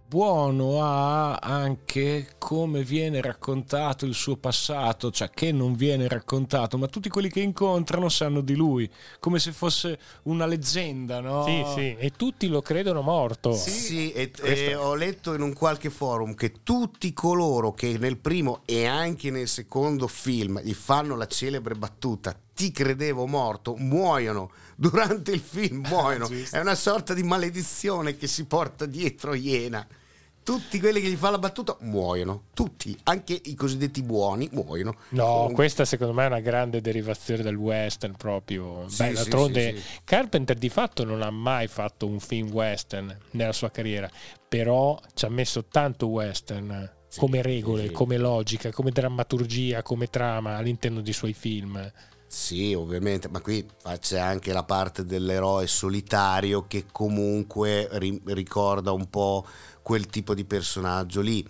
buono 0.09 0.83
ha 0.83 1.35
anche 1.35 2.37
come 2.39 2.83
viene 2.83 3.21
raccontato 3.21 4.07
il 4.07 4.15
suo 4.15 4.39
passato, 4.39 5.11
cioè 5.11 5.29
che 5.29 5.53
non 5.53 5.75
viene 5.75 6.09
raccontato, 6.09 6.79
ma 6.79 6.87
tutti 6.87 7.11
quelli 7.11 7.29
che 7.29 7.41
incontrano 7.41 8.09
sanno 8.09 8.41
di 8.41 8.55
lui, 8.55 8.91
come 9.21 9.39
se 9.39 9.53
fosse 9.53 9.99
una 10.23 10.47
leggenda, 10.47 11.21
no? 11.21 11.45
Sì, 11.45 11.63
sì, 11.75 11.97
e 11.99 12.13
tutti 12.17 12.49
lo 12.49 12.63
credono 12.63 13.03
morto. 13.03 13.53
Sì, 13.53 13.71
sì 13.71 14.13
e, 14.13 14.33
e 14.41 14.75
ho 14.75 14.95
letto 14.95 15.35
in 15.35 15.43
un 15.43 15.53
qualche 15.53 15.91
forum 15.91 16.35
che 16.35 16.63
tutti 16.63 17.13
coloro 17.13 17.75
che 17.75 17.99
nel 17.99 18.17
primo 18.17 18.63
e 18.65 18.87
anche 18.87 19.31
nel 19.31 19.47
secondo 19.47 20.07
film 20.07 20.59
gli 20.63 20.73
fanno 20.73 21.17
la 21.17 21.27
celebre 21.27 21.75
battuta 21.75 22.35
ti 22.59 22.73
credevo 22.73 23.27
morto, 23.27 23.77
muoiono 23.77 24.51
durante 24.75 25.31
il 25.31 25.39
film, 25.39 25.87
muoiono. 25.87 26.29
È 26.51 26.59
una 26.59 26.75
sorta 26.75 27.15
di 27.15 27.23
maledizione 27.23 28.17
che 28.17 28.27
si 28.27 28.47
porta 28.47 28.85
dietro 28.85 29.35
Iena 29.35 29.87
tutti 30.49 30.81
quelli 30.81 31.03
che 31.03 31.11
gli 31.11 31.15
fa 31.15 31.29
la 31.29 31.37
battuta 31.37 31.77
muoiono, 31.81 32.45
tutti, 32.55 32.99
anche 33.03 33.39
i 33.39 33.55
cosiddetti 33.55 34.03
buoni 34.03 34.49
muoiono. 34.53 34.97
No, 35.11 35.51
questa 35.53 35.85
secondo 35.85 36.15
me 36.15 36.25
è 36.25 36.27
una 36.27 36.41
grande 36.41 36.81
derivazione 36.81 37.43
del 37.43 37.55
western 37.55 38.17
proprio. 38.17 38.89
Sì, 38.89 39.03
Beh, 39.03 39.13
d'altronde 39.13 39.75
sì, 39.75 39.79
sì, 39.79 39.99
Carpenter 40.05 40.57
di 40.57 40.71
fatto 40.71 41.05
non 41.05 41.21
ha 41.21 41.31
mai 41.31 41.67
fatto 41.67 42.07
un 42.07 42.19
film 42.19 42.51
western 42.51 43.15
nella 43.33 43.53
sua 43.53 43.71
carriera, 43.71 44.11
però 44.49 44.99
ci 45.13 45.27
ha 45.27 45.29
messo 45.29 45.67
tanto 45.67 46.07
western 46.07 46.93
come 47.15 47.43
regole, 47.43 47.91
come 47.91 48.17
logica, 48.17 48.73
come 48.73 48.91
drammaturgia, 48.91 49.83
come 49.83 50.09
trama 50.09 50.57
all'interno 50.57 51.03
dei 51.03 51.13
suoi 51.13 51.35
film. 51.35 51.93
Sì, 52.31 52.75
ovviamente, 52.75 53.29
ma 53.29 53.41
qui 53.41 53.67
c'è 54.01 54.19
anche 54.19 54.53
la 54.53 54.63
parte 54.63 55.05
dell'eroe 55.05 55.67
solitario 55.67 56.67
che 56.67 56.85
comunque 56.93 57.89
ri- 57.93 58.21
ricorda 58.27 58.93
un 58.93 59.09
po' 59.09 59.47
quel 59.83 60.07
tipo 60.07 60.35
di 60.35 60.45
personaggio 60.45 61.23
lì. 61.23 61.47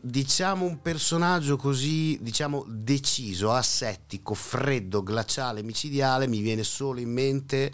Diciamo 0.00 0.64
un 0.64 0.80
personaggio 0.80 1.56
così, 1.56 2.16
diciamo, 2.22 2.64
deciso, 2.68 3.50
asettico, 3.50 4.34
freddo, 4.34 5.02
glaciale, 5.02 5.62
micidiale, 5.62 6.28
mi 6.28 6.40
viene 6.40 6.62
solo 6.62 7.00
in 7.00 7.10
mente 7.12 7.72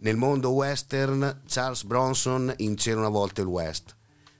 nel 0.00 0.16
mondo 0.16 0.50
western 0.50 1.42
Charles 1.46 1.84
Bronson 1.84 2.52
in 2.58 2.74
C'era 2.74 2.98
una 2.98 3.08
volta 3.08 3.40
il 3.40 3.46
West 3.46 3.96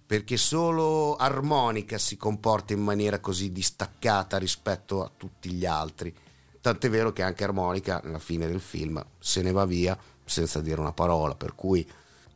perché 0.06 0.36
solo 0.36 1.16
Armonica 1.16 1.96
si 1.96 2.16
comporta 2.18 2.74
in 2.74 2.80
maniera 2.80 3.20
così 3.20 3.50
distaccata 3.52 4.36
rispetto 4.36 5.02
a 5.02 5.10
tutti 5.16 5.50
gli 5.50 5.64
altri. 5.64 6.14
Tant'è 6.64 6.88
vero 6.88 7.12
che 7.12 7.20
anche 7.20 7.44
Armonica, 7.44 8.00
alla 8.02 8.18
fine 8.18 8.46
del 8.46 8.58
film, 8.58 9.04
se 9.18 9.42
ne 9.42 9.52
va 9.52 9.66
via 9.66 9.98
senza 10.24 10.62
dire 10.62 10.80
una 10.80 10.94
parola, 10.94 11.34
per 11.34 11.54
cui 11.54 11.86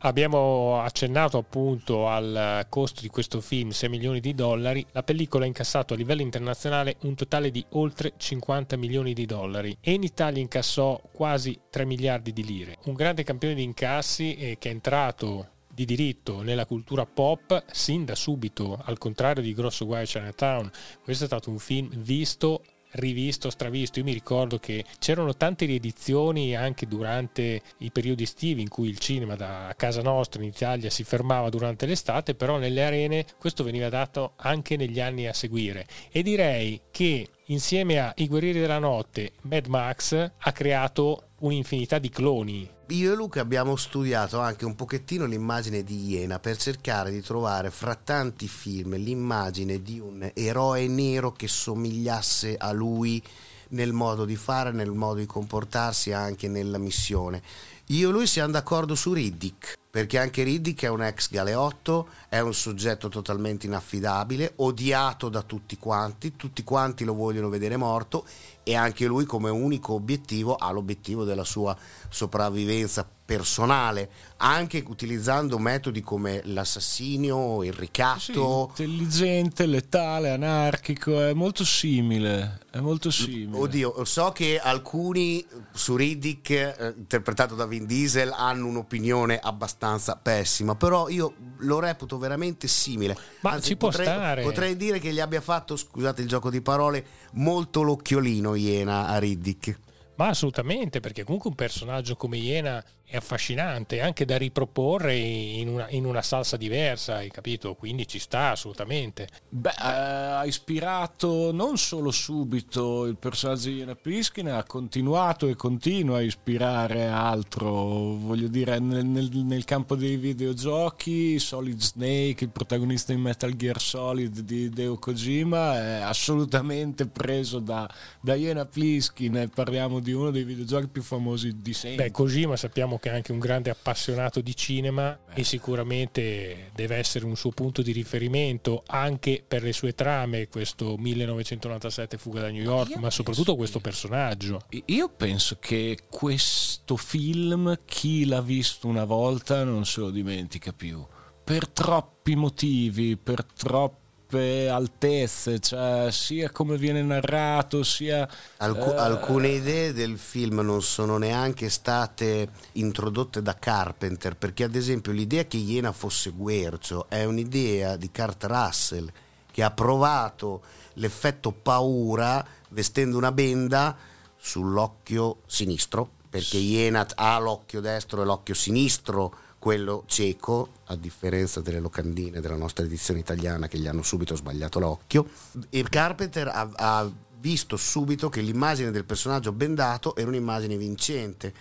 Abbiamo 0.01 0.83
accennato 0.83 1.39
appunto 1.39 2.07
al 2.09 2.67
costo 2.69 3.01
di 3.01 3.09
questo 3.09 3.41
film, 3.41 3.71
6 3.71 3.89
milioni 3.89 4.21
di 4.21 4.35
dollari. 4.35 4.85
La 4.93 5.03
pellicola 5.03 5.45
ha 5.45 5.47
incassato 5.47 5.95
a 5.95 5.97
livello 5.97 6.21
internazionale 6.21 6.97
un 7.05 7.15
totale 7.15 7.51
di 7.51 7.65
oltre 7.71 8.13
50 8.19 8.77
milioni 8.77 9.15
di 9.15 9.25
dollari 9.25 9.75
e 9.81 9.93
in 9.93 10.03
Italia 10.03 10.43
incassò 10.43 11.01
quasi 11.11 11.59
3 11.71 11.87
miliardi 11.87 12.35
di 12.35 12.45
lire. 12.45 12.77
Un 12.85 12.95
grande 12.95 13.25
campione 13.25 13.55
di 13.55 13.63
incassi 13.63 14.37
eh, 14.37 14.57
che 14.59 14.69
è 14.69 14.73
entrato 14.73 15.49
di 15.73 15.87
diritto 15.87 16.43
nella 16.43 16.67
cultura 16.67 17.07
pop 17.07 17.65
sin 17.73 18.05
da 18.05 18.15
subito, 18.15 18.79
al 18.85 18.99
contrario 18.99 19.43
di 19.43 19.55
Grosso 19.55 19.87
Guai 19.87 20.05
Chinatown. 20.05 20.71
Questo 21.03 21.25
è 21.25 21.27
stato 21.27 21.49
un 21.49 21.59
film 21.59 21.89
visto 21.97 22.63
rivisto, 22.93 23.51
stravisto. 23.51 23.99
Io 23.99 24.05
mi 24.05 24.13
ricordo 24.13 24.59
che 24.59 24.85
c'erano 24.99 25.37
tante 25.37 25.67
riedizioni 25.67 26.57
anche 26.57 26.87
durante 26.87 27.61
i 27.79 27.91
periodi 27.91 28.23
estivi 28.23 28.63
in 28.63 28.69
cui 28.69 28.89
il 28.89 28.99
cinema 28.99 29.37
da 29.37 29.73
casa 29.77 30.03
nostra 30.03 30.43
in 30.43 30.49
Italia 30.49 30.91
si 30.91 31.05
fermava 31.05 31.49
durante 31.49 31.87
l'estate, 31.87 32.35
però 32.35 32.59
nelle 32.59 32.85
arene 32.85 33.25
questo 33.39 33.65
veniva 33.65 33.89
dato 33.89 34.33
anche 34.37 34.77
negli 34.77 35.01
anni 35.01 35.27
a 35.27 35.33
seguire. 35.33 35.87
E 36.11 36.23
direi 36.23 36.81
che 36.91 37.29
insieme 37.47 37.99
a 37.99 38.13
I 38.17 38.29
Guerrieri 38.29 38.61
della 38.61 38.79
Notte, 38.79 39.33
Mad 39.43 39.67
Max 39.67 40.33
ha 40.37 40.53
creato 40.53 41.31
un'infinità 41.41 41.99
di 41.99 42.11
cloni. 42.11 42.77
Io 42.91 43.13
e 43.13 43.15
Luca 43.15 43.43
abbiamo 43.43 43.77
studiato 43.77 44.41
anche 44.41 44.65
un 44.65 44.75
pochettino 44.75 45.27
l'immagine 45.27 45.85
di 45.85 46.09
Iena 46.09 46.39
per 46.39 46.57
cercare 46.57 47.11
di 47.11 47.21
trovare 47.21 47.71
fra 47.71 47.95
tanti 47.95 48.49
film 48.49 48.97
l'immagine 48.97 49.83
di 49.83 50.01
un 50.01 50.31
eroe 50.33 50.89
nero 50.89 51.33
che 51.33 51.49
somigliasse 51.49 52.57
a 52.57 52.73
lui 52.73 53.23
nel 53.71 53.93
modo 53.93 54.25
di 54.25 54.37
fare, 54.37 54.73
nel 54.73 54.93
modo 54.93 55.19
di 55.19 55.27
comportarsi, 55.27 56.13
anche 56.13 56.49
nella 56.49 56.79
missione. 56.79 57.43
Io 57.91 58.11
e 58.11 58.13
lui 58.13 58.27
siamo 58.27 58.53
d'accordo 58.53 58.95
su 58.95 59.15
Riddick, 59.15 59.79
perché 59.91 60.19
anche 60.19 60.43
Riddick 60.43 60.83
è 60.83 60.89
un 60.89 61.03
ex 61.03 61.31
galeotto, 61.31 62.09
è 62.29 62.39
un 62.39 62.53
soggetto 62.53 63.09
totalmente 63.09 63.65
inaffidabile, 63.65 64.53
odiato 64.57 65.31
da 65.31 65.41
tutti 65.41 65.79
quanti, 65.79 66.37
tutti 66.37 66.63
quanti 66.65 67.05
lo 67.05 67.15
vogliono 67.15 67.49
vedere 67.49 67.79
morto 67.79 68.27
e 68.63 68.77
anche 68.77 69.07
lui 69.07 69.25
come 69.25 69.49
unico 69.49 69.95
obiettivo 69.95 70.57
ha 70.57 70.71
l'obiettivo 70.71 71.25
della 71.25 71.45
sua 71.45 71.75
sopravvivenza 72.11 73.09
personale, 73.29 74.09
anche 74.39 74.83
utilizzando 74.87 75.59
metodi 75.59 76.01
come 76.01 76.41
l'assassinio, 76.45 77.63
il 77.63 77.75
ricatto. 77.75 78.73
Sì, 78.73 78.85
intelligente, 78.85 79.67
letale, 79.67 80.31
anarchico, 80.31 81.21
è 81.21 81.35
molto 81.35 81.63
simile. 81.63 82.61
È 82.71 82.79
molto 82.79 83.11
simile. 83.11 83.59
Oddio, 83.59 84.03
so 84.07 84.31
che 84.31 84.59
alcuni 84.59 85.45
su 85.75 85.95
Riddick, 85.95 86.51
eh, 86.51 86.95
interpretato 86.97 87.55
da 87.55 87.67
Vin 87.67 87.85
Diesel, 87.85 88.33
hanno 88.33 88.67
un'opinione 88.67 89.39
abbastanza 89.39 90.17
pessima, 90.17 90.75
però 90.75 91.11
io 91.11 91.35
lo 91.59 91.81
reputo 91.81 92.17
veramente 92.17 92.67
simile. 92.67 93.15
Ma 93.41 93.51
Anzi, 93.51 93.69
ci 93.69 93.77
può 93.77 93.89
potrei, 93.89 94.07
stare. 94.07 94.43
Potrei 94.43 94.75
dire 94.75 95.01
che 95.01 95.13
gli 95.13 95.21
abbia 95.21 95.43
fatto, 95.43 95.77
scusate 95.77 96.23
il 96.23 96.29
gioco 96.29 96.49
di 96.49 96.63
parole, 96.63 97.05
molto 97.33 97.83
l'occhiolino 97.83 98.55
Iena 98.55 99.09
a 99.09 99.19
Riddick. 99.19 99.81
Ma 100.15 100.29
assolutamente, 100.29 101.01
perché 101.01 101.25
comunque 101.25 101.51
un 101.51 101.57
personaggio 101.57 102.17
come 102.17 102.39
Iena 102.39 102.83
è 103.11 103.17
affascinante, 103.17 104.03
anche 104.03 104.27
da 104.27 104.37
riproporre 104.37 105.17
in 105.17 105.69
una, 105.69 105.89
in 105.89 106.05
una, 106.05 106.21
salsa 106.21 106.59
diversa, 106.59 107.17
hai 107.17 107.31
capito? 107.31 107.75
Quindi 107.75 108.07
ci 108.07 108.19
sta 108.19 108.51
assolutamente. 108.51 109.27
Beh, 109.49 109.71
eh, 109.71 109.75
ha 109.83 110.45
ispirato 110.45 111.51
non 111.51 111.79
solo 111.79 112.11
subito 112.11 113.07
il 113.07 113.17
personaggio 113.17 113.71
di 113.71 113.77
Iena 113.77 113.95
Pliskin, 113.95 114.49
ha 114.49 114.63
continuato 114.65 115.49
e 115.49 115.57
continua 115.57 116.19
a 116.19 116.21
ispirare 116.21 117.07
altro, 117.07 118.15
voglio 118.17 118.49
dire, 118.49 118.79
nel, 118.79 119.07
nel, 119.07 119.31
nel, 119.33 119.65
campo 119.65 119.97
dei 119.97 120.19
videogiochi, 120.19 121.39
Solid 121.39 121.81
Snake, 121.81 122.45
il 122.45 122.51
protagonista 122.51 123.15
in 123.15 123.21
Metal 123.21 123.57
Gear 123.57 123.81
Solid 123.81 124.41
di 124.41 124.69
Deo 124.69 124.99
Kojima, 124.99 125.77
è 125.77 126.01
assolutamente 126.03 127.07
preso 127.07 127.59
da, 127.59 127.89
da 128.21 128.35
Iena 128.35 128.67
Pliskin 128.67 129.35
e 129.39 129.49
parliamo 129.49 130.01
di 130.01 130.13
uno 130.13 130.31
dei 130.31 130.45
videogiochi 130.45 130.89
più 130.89 131.03
famosi 131.03 131.57
di 131.63 131.73
sempre. 131.73 132.05
Beh, 132.05 132.11
Kojima 132.11 132.55
sappiamo 132.57 132.98
che 132.99 133.11
è 133.11 133.15
anche 133.15 133.33
un 133.33 133.39
grande 133.39 133.71
appassionato 133.71 134.41
di 134.41 134.55
cinema 134.55 135.19
Beh. 135.27 135.41
e 135.41 135.45
sicuramente 135.45 136.71
deve 136.75 136.97
essere 136.97 137.25
un 137.25 137.37
suo 137.37 137.51
punto 137.51 137.83
di 137.83 137.93
riferimento 137.93 138.83
anche 138.87 139.43
per 139.47 139.63
le 139.63 139.73
sue 139.73 139.95
trame, 139.95 140.49
questo 140.49 140.97
1997 140.97 142.19
Fuga 142.19 142.41
da 142.41 142.51
New 142.51 142.63
York, 142.63 142.91
io 142.91 142.99
ma 142.99 143.11
soprattutto 143.11 143.57
questo 143.57 143.81
personaggio. 143.81 144.61
Io 144.87 145.09
penso 145.09 145.59
che 145.61 145.99
questo 146.09 146.97
film, 146.97 147.81
chi 147.85 148.27
l'ha 148.27 148.43
visto 148.43 148.87
una 148.87 149.05
volta 149.05 149.65
non 149.65 149.85
se 149.85 150.01
lo 150.01 150.11
dimentica 150.11 150.73
più. 150.73 151.05
Per 151.45 151.69
troppi 151.69 152.37
motivi, 152.37 153.17
per 153.17 153.45
troppi 153.45 154.08
troppe 154.29 154.69
altezze, 154.69 155.59
cioè 155.59 156.09
sia 156.11 156.51
come 156.51 156.77
viene 156.77 157.03
narrato, 157.03 157.83
sia... 157.83 158.29
Alcu- 158.59 158.93
eh... 158.93 158.99
Alcune 158.99 159.49
idee 159.49 159.93
del 159.95 160.19
film 160.19 160.61
non 160.61 160.83
sono 160.83 161.17
neanche 161.17 161.71
state 161.71 162.49
introdotte 162.73 163.41
da 163.41 163.57
Carpenter, 163.59 164.37
perché 164.37 164.65
ad 164.65 164.75
esempio 164.75 165.13
l'idea 165.13 165.45
che 165.45 165.57
Iena 165.57 165.93
fosse 165.93 166.31
Guercio 166.31 167.07
è 167.09 167.25
un'idea 167.25 167.97
di 167.97 168.11
Kurt 168.11 168.45
Russell, 168.45 169.11
che 169.51 169.63
ha 169.63 169.71
provato 169.71 170.63
l'effetto 170.95 171.51
paura 171.51 172.45
vestendo 172.71 173.17
una 173.17 173.33
benda 173.33 173.97
sull'occhio 174.37 175.39
sinistro, 175.47 176.11
perché 176.29 176.59
Iena 176.59 177.07
ha 177.15 177.39
l'occhio 177.39 177.81
destro 177.81 178.21
e 178.23 178.25
l'occhio 178.27 178.55
sinistro 178.55 179.47
quello 179.59 180.05
cieco, 180.07 180.71
a 180.87 180.97
differenza 180.97 181.61
delle 181.61 181.81
locandine 181.81 182.41
della 182.41 182.57
nostra 182.57 182.85
edizione 182.85 183.21
italiana 183.21 183.69
che 183.69 183.79
gli 183.79 183.87
hanno 183.87 184.03
subito 184.03 184.37
sbagliato 184.37 184.79
l'occhio. 184.79 185.29
E 185.71 185.83
Carpenter 185.83 186.49
ha, 186.49 186.71
ha 186.75 187.11
visto 187.41 187.77
subito 187.77 188.29
che 188.29 188.41
l'immagine 188.41 188.91
del 188.91 189.05
personaggio 189.05 189.53
bendato 189.53 190.15
era 190.17 190.29
un'immagine 190.29 190.77
vincente. 190.77 191.53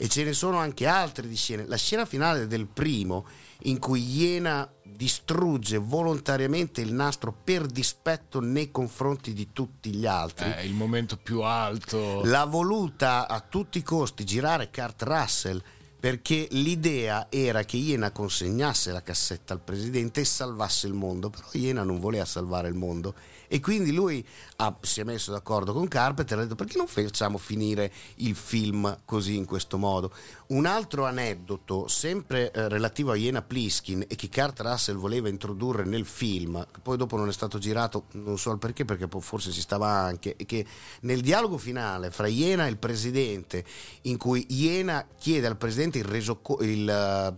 E 0.00 0.08
ce 0.08 0.22
ne 0.22 0.32
sono 0.32 0.58
anche 0.58 0.86
altre 0.86 1.26
di 1.26 1.34
scene. 1.34 1.66
La 1.66 1.76
scena 1.76 2.04
finale 2.04 2.46
del 2.46 2.66
primo, 2.66 3.26
in 3.62 3.80
cui 3.80 4.00
Iena 4.16 4.70
distrugge 4.84 5.78
volontariamente 5.78 6.80
il 6.80 6.92
nastro 6.92 7.32
per 7.32 7.66
dispetto 7.66 8.40
nei 8.40 8.70
confronti 8.70 9.32
di 9.32 9.52
tutti 9.52 9.90
gli 9.90 10.06
altri. 10.06 10.50
È 10.50 10.60
il 10.60 10.74
momento 10.74 11.16
più 11.16 11.42
alto. 11.42 12.22
L'ha 12.24 12.44
voluta 12.44 13.26
a 13.26 13.40
tutti 13.40 13.78
i 13.78 13.82
costi 13.82 14.24
girare 14.24 14.70
Kurt 14.70 15.02
Russell 15.02 15.62
perché 16.00 16.46
l'idea 16.52 17.26
era 17.28 17.64
che 17.64 17.76
Iena 17.76 18.12
consegnasse 18.12 18.92
la 18.92 19.02
cassetta 19.02 19.52
al 19.52 19.60
presidente 19.60 20.20
e 20.20 20.24
salvasse 20.24 20.86
il 20.86 20.94
mondo, 20.94 21.28
però 21.30 21.46
Iena 21.52 21.82
non 21.82 21.98
voleva 21.98 22.24
salvare 22.24 22.68
il 22.68 22.74
mondo 22.74 23.14
e 23.48 23.60
quindi 23.60 23.92
lui 23.92 24.24
ha, 24.56 24.76
si 24.82 25.00
è 25.00 25.04
messo 25.04 25.32
d'accordo 25.32 25.72
con 25.72 25.88
Carpenter 25.88 26.36
e 26.36 26.40
ha 26.40 26.44
detto 26.44 26.54
perché 26.54 26.76
non 26.76 26.86
facciamo 26.86 27.38
finire 27.38 27.90
il 28.16 28.36
film 28.36 29.00
così 29.04 29.36
in 29.36 29.46
questo 29.46 29.78
modo. 29.78 30.12
Un 30.48 30.66
altro 30.66 31.06
aneddoto, 31.06 31.88
sempre 31.88 32.52
eh, 32.52 32.68
relativo 32.68 33.10
a 33.10 33.16
Iena 33.16 33.42
Pliskin 33.42 34.04
e 34.06 34.14
che 34.16 34.28
Kurt 34.28 34.60
Russell 34.60 34.96
voleva 34.96 35.28
introdurre 35.28 35.84
nel 35.84 36.04
film, 36.04 36.64
che 36.70 36.80
poi 36.80 36.96
dopo 36.96 37.16
non 37.16 37.28
è 37.28 37.32
stato 37.32 37.58
girato, 37.58 38.04
non 38.12 38.38
so 38.38 38.52
il 38.52 38.58
perché, 38.58 38.84
perché 38.84 39.08
forse 39.20 39.50
si 39.50 39.60
stava 39.60 39.88
anche, 39.88 40.36
che 40.36 40.66
nel 41.00 41.22
dialogo 41.22 41.56
finale 41.56 42.10
fra 42.10 42.26
Iena 42.26 42.66
e 42.66 42.70
il 42.70 42.78
presidente, 42.78 43.64
in 44.02 44.18
cui 44.18 44.46
Iena 44.50 45.06
chiede 45.18 45.46
al 45.46 45.56
presidente 45.56 45.98
il, 45.98 46.04
reso, 46.04 46.40
il, 46.60 46.88
eh, 46.88 47.34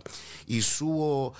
il 0.47 0.61
suo 0.61 1.33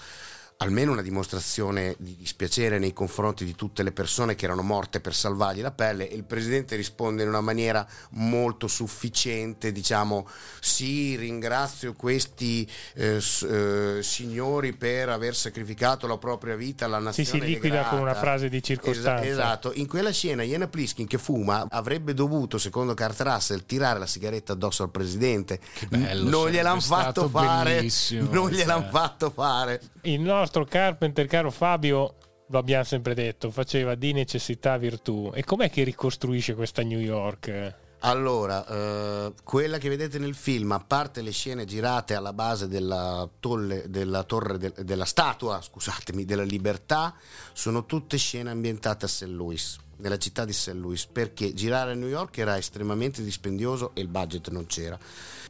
almeno 0.61 0.91
una 0.91 1.01
dimostrazione 1.01 1.95
di 1.97 2.15
dispiacere 2.15 2.77
nei 2.77 2.93
confronti 2.93 3.45
di 3.45 3.55
tutte 3.55 3.81
le 3.81 3.91
persone 3.91 4.35
che 4.35 4.45
erano 4.45 4.61
morte 4.61 4.99
per 4.99 5.15
salvargli 5.15 5.61
la 5.61 5.71
pelle 5.71 6.07
e 6.09 6.15
il 6.15 6.23
presidente 6.23 6.75
risponde 6.75 7.23
in 7.23 7.29
una 7.29 7.41
maniera 7.41 7.85
molto 8.11 8.67
sufficiente, 8.67 9.71
diciamo 9.71 10.27
sì, 10.59 11.15
ringrazio 11.15 11.93
questi 11.93 12.69
eh, 12.93 13.19
eh, 13.49 13.99
signori 14.03 14.73
per 14.73 15.09
aver 15.09 15.35
sacrificato 15.35 16.05
la 16.05 16.17
propria 16.17 16.55
vita 16.55 16.85
alla 16.85 16.99
nazione. 16.99 17.27
Sì, 17.29 17.37
si 17.39 17.43
liquida 17.43 17.85
con 17.85 17.99
una 17.99 18.13
frase 18.13 18.47
di 18.47 18.61
circostanza. 18.61 19.25
esatto, 19.25 19.71
in 19.73 19.87
quella 19.87 20.11
scena 20.11 20.43
Iena 20.43 20.67
Pliskin 20.67 21.07
che 21.07 21.17
fuma 21.17 21.65
avrebbe 21.69 22.13
dovuto, 22.13 22.59
secondo 22.59 22.93
Kurt 22.93 23.19
Russell, 23.21 23.63
tirare 23.65 23.97
la 23.97 24.05
sigaretta 24.05 24.53
addosso 24.53 24.83
al 24.83 24.91
presidente. 24.91 25.59
Che 25.73 25.87
bello, 25.87 26.29
non 26.29 26.49
gliel'hanno 26.49 26.81
fatto 26.81 27.27
fare. 27.29 27.75
bellissimo, 27.75 28.29
Non 28.31 28.49
gliel'hanno 28.51 28.81
cioè. 28.83 28.91
fatto 28.91 29.29
fare. 29.31 29.81
Il 30.01 30.19
nostro 30.19 30.50
Carpenter, 30.59 31.25
caro 31.27 31.49
Fabio, 31.51 32.15
lo 32.47 32.57
abbiamo 32.57 32.83
sempre 32.83 33.13
detto, 33.13 33.49
faceva 33.49 33.95
di 33.95 34.11
necessità 34.11 34.77
virtù. 34.77 35.31
E 35.33 35.43
com'è 35.43 35.69
che 35.69 35.83
ricostruisce 35.83 36.53
questa 36.53 36.83
New 36.83 36.99
York? 36.99 37.75
Allora, 38.03 38.65
eh, 38.65 39.33
quella 39.43 39.77
che 39.77 39.87
vedete 39.87 40.17
nel 40.17 40.33
film, 40.33 40.71
a 40.71 40.79
parte 40.79 41.21
le 41.21 41.31
scene 41.31 41.65
girate 41.65 42.15
alla 42.15 42.33
base 42.33 42.67
della, 42.67 43.29
tolle, 43.39 43.89
della 43.89 44.23
torre 44.23 44.57
de- 44.57 44.73
della 44.83 45.05
statua, 45.05 45.61
scusatemi, 45.61 46.25
della 46.25 46.43
libertà, 46.43 47.15
sono 47.53 47.85
tutte 47.85 48.17
scene 48.17 48.49
ambientate 48.49 49.05
a 49.05 49.07
St. 49.07 49.25
Louis, 49.25 49.77
nella 49.97 50.17
città 50.17 50.45
di 50.45 50.53
St. 50.53 50.73
Louis, 50.73 51.05
perché 51.05 51.53
girare 51.53 51.91
a 51.91 51.95
New 51.95 52.07
York 52.07 52.39
era 52.39 52.57
estremamente 52.57 53.21
dispendioso 53.23 53.91
e 53.93 54.01
il 54.01 54.07
budget 54.07 54.49
non 54.49 54.65
c'era. 54.65 54.97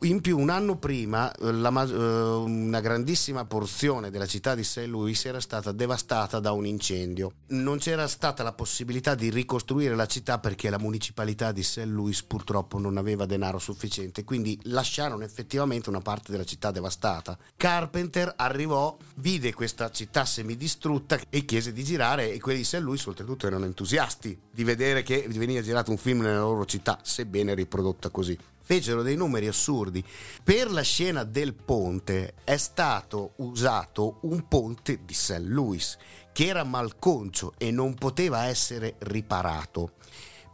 In 0.04 0.20
più, 0.20 0.40
un 0.40 0.50
anno 0.50 0.78
prima, 0.78 1.32
eh, 1.32 1.52
la 1.52 1.70
eh, 1.84 1.94
una 1.94 2.80
grandissima 2.80 3.46
porzione 3.46 4.10
della 4.10 4.26
città 4.26 4.56
di 4.56 4.64
St. 4.64 4.86
Louis 4.88 5.26
era 5.26 5.40
stata 5.40 5.72
devastata 5.72 6.40
da 6.40 6.54
un 6.54 6.66
incendio. 6.66 7.34
Non 7.50 7.78
c'era 7.78 8.08
stata 8.08 8.42
la 8.42 8.52
possibilità 8.52 9.14
di 9.14 9.30
ricostruire 9.30 9.94
la 9.94 10.08
città 10.08 10.40
perché 10.40 10.72
la 10.72 10.80
municipalità 10.80 11.52
di 11.52 11.62
St. 11.62 11.84
Louis 11.86 12.20
purtroppo 12.24 12.80
non 12.80 12.98
aveva 12.98 13.28
denaro 13.28 13.60
sufficiente, 13.60 14.24
quindi 14.24 14.60
lasciarono 14.64 15.24
effettivamente 15.24 15.90
una 15.90 16.02
parte 16.02 16.32
della 16.32 16.46
città 16.46 16.72
devastata. 16.72 17.38
Carpenter 17.56 18.34
arrivò, 18.38 18.98
vide 19.18 19.54
questa 19.54 19.92
città 19.92 20.26
semidistrutta 20.26 21.20
e 21.30 21.46
chiese 21.46 21.74
di 21.74 21.84
girare 21.84 22.34
e 22.34 22.40
quelli 22.40 22.58
di 22.58 22.66
St. 22.66 22.80
Louis 22.80 23.06
oltretutto 23.06 23.46
erano 23.46 23.66
entusiasti 23.66 24.36
di 24.52 24.64
vedere 24.64 25.04
che 25.04 25.28
veniva 25.30 25.62
girato 25.62 25.92
un 25.92 25.98
film 25.98 26.22
nella 26.22 26.40
loro 26.40 26.66
città, 26.66 26.98
sebbene 27.04 27.54
riprodotta 27.54 28.10
così 28.10 28.36
fecero 28.62 29.02
dei 29.02 29.16
numeri 29.16 29.48
assurdi. 29.48 30.04
Per 30.44 30.72
la 30.72 30.82
scena 30.82 31.24
del 31.24 31.54
ponte 31.54 32.36
è 32.44 32.58
stato 32.58 33.34
usato 33.38 34.20
un 34.22 34.48
ponte 34.48 35.00
di 35.04 35.14
St. 35.14 35.42
Louis 35.44 35.98
che 36.32 36.48
era 36.48 36.64
malconcio 36.64 37.54
e 37.58 37.72
non 37.72 37.94
poteva 37.96 38.46
essere 38.46 38.96
riparato. 39.00 39.94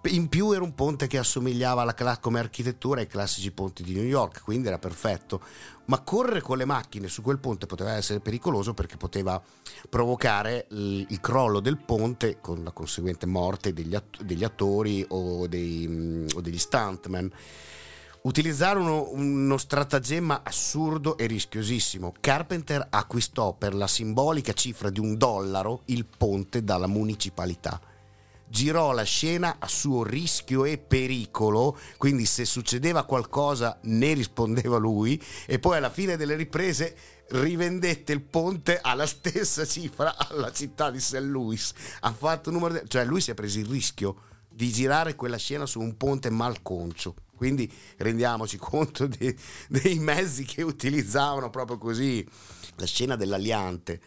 In 0.10 0.30
più 0.30 0.52
era 0.52 0.64
un 0.64 0.74
ponte 0.74 1.08
che 1.08 1.18
assomigliava 1.18 1.82
alla, 1.82 2.18
come 2.20 2.40
architettura 2.40 3.02
ai 3.02 3.08
classici 3.08 3.52
ponti 3.52 3.84
di 3.84 3.94
New 3.94 4.06
York, 4.06 4.42
quindi 4.42 4.68
era 4.68 4.80
perfetto. 4.80 5.42
Ma 5.86 6.00
correre 6.00 6.40
con 6.40 6.58
le 6.58 6.66
macchine 6.66 7.10
su 7.10 7.22
quel 7.22 7.40
ponte 7.40 7.66
poteva 7.66 7.94
essere 7.94 8.20
pericoloso 8.20 8.74
perché 8.74 8.96
poteva 8.96 9.42
provocare 9.90 10.68
il, 10.70 11.20
crollo 11.20 11.60
del 11.60 11.78
ponte 11.78 12.40
con 12.40 12.64
la 12.64 12.72
conseguente 12.72 13.26
morte 13.26 13.74
degli 13.74 14.44
attori 14.44 15.06
o, 15.10 15.48
dei, 15.48 15.86
mm, 15.88 16.28
o 16.36 16.42
degli 16.42 16.60
stuntman 16.60 17.32
utilizzarono 18.28 19.12
uno 19.12 19.58
stratagemma 19.58 20.42
assurdo 20.44 21.18
e 21.18 21.28
rischiosissimo. 21.28 22.14
Carpenter 22.20 22.86
acquistò 22.90 23.54
per 23.54 23.74
la 23.74 23.88
simbolica 23.88 24.52
cifra 24.52 24.90
di 24.90 25.00
un 25.00 25.16
dollaro 25.18 25.84
il 25.86 26.06
ponte 26.06 26.62
dalla 26.62 26.88
municipalità. 26.88 27.80
Girò 28.50 28.92
la 28.92 29.04
scena 29.04 29.56
a 29.60 29.68
suo 29.70 30.04
rischio 30.04 30.66
e 30.66 30.78
pericolo, 30.78 31.78
quindi 31.98 32.26
se 32.26 32.44
succedeva 32.44 33.06
qualcosa 33.06 33.78
ne 33.84 34.14
rispondeva 34.14 34.76
lui 34.76 35.22
e 35.46 35.58
poi 35.60 35.78
alla 35.78 35.90
fine 35.90 36.18
delle 36.18 36.36
riprese 36.36 36.96
rivendette 37.30 38.12
il 38.12 38.22
ponte 38.22 38.80
alla 38.82 39.06
stessa 39.06 39.66
cifra 39.66 40.16
alla 40.18 40.52
città 40.52 40.92
di 40.92 41.00
St. 41.00 41.20
Louis. 41.20 41.74
Ha 42.02 42.12
fatto 42.12 42.52
numero, 42.52 42.74
de- 42.74 42.84
cioè 42.88 43.06
lui 43.06 43.22
si 43.22 43.32
è 43.32 43.34
preso 43.34 43.60
il 43.60 43.68
rischio 43.68 44.16
di 44.50 44.70
girare 44.70 45.16
quella 45.16 45.38
scena 45.38 45.66
su 45.66 45.80
un 45.80 45.96
ponte 45.96 46.30
malconcio. 46.30 47.16
Quindi 47.38 47.72
rendiamoci 47.98 48.58
conto 48.60 49.08
de- 49.08 49.38
dei 49.70 50.00
mezzi 50.00 50.44
che 50.44 50.64
utilizzavano 50.64 51.50
proprio 51.50 51.78
così. 51.78 52.28
La 52.76 52.86
scena 52.86 53.16
dell'aliante 53.16 54.02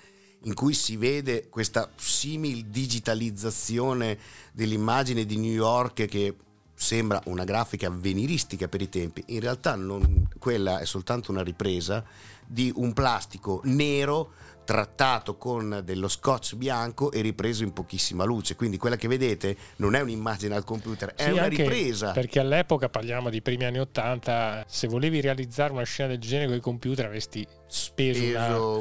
in 0.44 0.54
cui 0.54 0.74
si 0.74 0.96
vede 0.96 1.48
questa 1.48 1.90
simil 1.96 2.66
digitalizzazione 2.66 4.18
dell'immagine 4.52 5.24
di 5.24 5.36
New 5.36 5.52
York 5.52 6.06
che 6.06 6.34
sembra 6.74 7.20
una 7.26 7.44
grafica 7.44 7.88
avveniristica 7.88 8.66
per 8.66 8.80
i 8.80 8.88
tempi. 8.88 9.22
In 9.26 9.40
realtà 9.40 9.74
non, 9.74 10.28
quella 10.38 10.78
è 10.78 10.86
soltanto 10.86 11.30
una 11.30 11.42
ripresa 11.42 12.02
di 12.46 12.72
un 12.74 12.94
plastico 12.94 13.60
nero 13.64 14.32
trattato 14.70 15.36
con 15.36 15.80
dello 15.82 16.06
scotch 16.06 16.54
bianco 16.54 17.10
e 17.10 17.22
ripreso 17.22 17.64
in 17.64 17.72
pochissima 17.72 18.22
luce. 18.22 18.54
Quindi 18.54 18.76
quella 18.76 18.94
che 18.94 19.08
vedete 19.08 19.56
non 19.78 19.96
è 19.96 20.00
un'immagine 20.00 20.54
al 20.54 20.62
computer, 20.62 21.12
è 21.16 21.24
Sì, 21.24 21.30
una 21.32 21.46
ripresa. 21.46 22.12
Perché 22.12 22.38
all'epoca 22.38 22.88
parliamo 22.88 23.30
di 23.30 23.42
primi 23.42 23.64
anni 23.64 23.80
80, 23.80 24.66
se 24.68 24.86
volevi 24.86 25.20
realizzare 25.20 25.72
una 25.72 25.82
scena 25.82 26.10
del 26.10 26.20
genere 26.20 26.46
con 26.46 26.56
i 26.56 26.60
computer 26.60 27.06
avresti 27.06 27.44
speso 27.66 28.22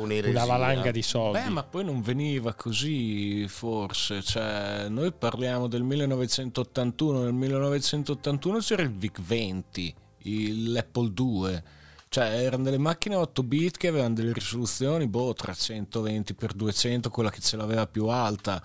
una, 0.02 0.19
una 0.30 0.45
valanga 0.45 0.91
di 0.91 1.02
soldi. 1.02 1.39
Beh, 1.39 1.49
ma 1.49 1.63
poi 1.63 1.84
non 1.86 2.04
veniva 2.04 2.54
così, 2.54 3.47
forse. 3.47 4.21
Cioè, 4.21 4.89
noi 4.89 5.12
parliamo 5.12 5.65
del 5.65 5.82
1981. 5.82 7.23
Nel 7.23 7.34
1981 7.34 8.60
c'era 8.60 8.84
il 8.84 8.91
VIC 8.91 9.21
20, 9.21 9.95
il- 10.25 10.71
l'Apple 10.71 11.12
II. 11.17 11.62
Cioè, 12.11 12.25
erano 12.25 12.63
delle 12.63 12.79
macchine 12.79 13.13
8 13.13 13.43
bit 13.43 13.77
che 13.77 13.87
avevano 13.87 14.15
delle 14.15 14.33
risoluzioni, 14.33 15.05
boh, 15.07 15.31
320x200, 15.35 17.09
quella 17.11 17.29
che 17.29 17.39
ce 17.39 17.55
l'aveva 17.55 17.85
più 17.85 18.07
alta. 18.07 18.61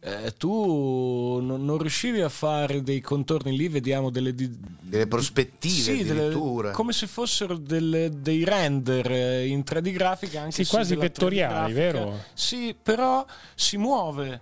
Eh, 0.00 0.34
tu 0.36 1.38
non, 1.40 1.64
non 1.64 1.78
riuscivi 1.78 2.20
a 2.20 2.28
fare 2.28 2.82
dei 2.82 3.00
contorni 3.00 3.56
lì, 3.56 3.68
vediamo 3.68 4.10
delle, 4.10 4.34
di- 4.34 4.50
delle 4.80 5.06
prospettive 5.06 5.72
sì, 5.96 6.02
delle- 6.02 6.22
addirittura. 6.26 6.72
come 6.72 6.92
se 6.92 7.06
fossero 7.06 7.56
delle- 7.56 8.10
dei 8.20 8.44
render 8.44 9.08
eh, 9.10 9.46
in 9.46 9.62
3D 9.62 9.92
grafica 9.92 10.40
anche 10.42 10.64
Sì, 10.64 10.66
quasi 10.68 10.90
della 10.96 11.04
3D 11.04 11.06
vettoriali, 11.06 11.72
vero? 11.72 12.24
Sì, 12.34 12.74
però 12.82 13.24
si 13.54 13.76
muove. 13.78 14.40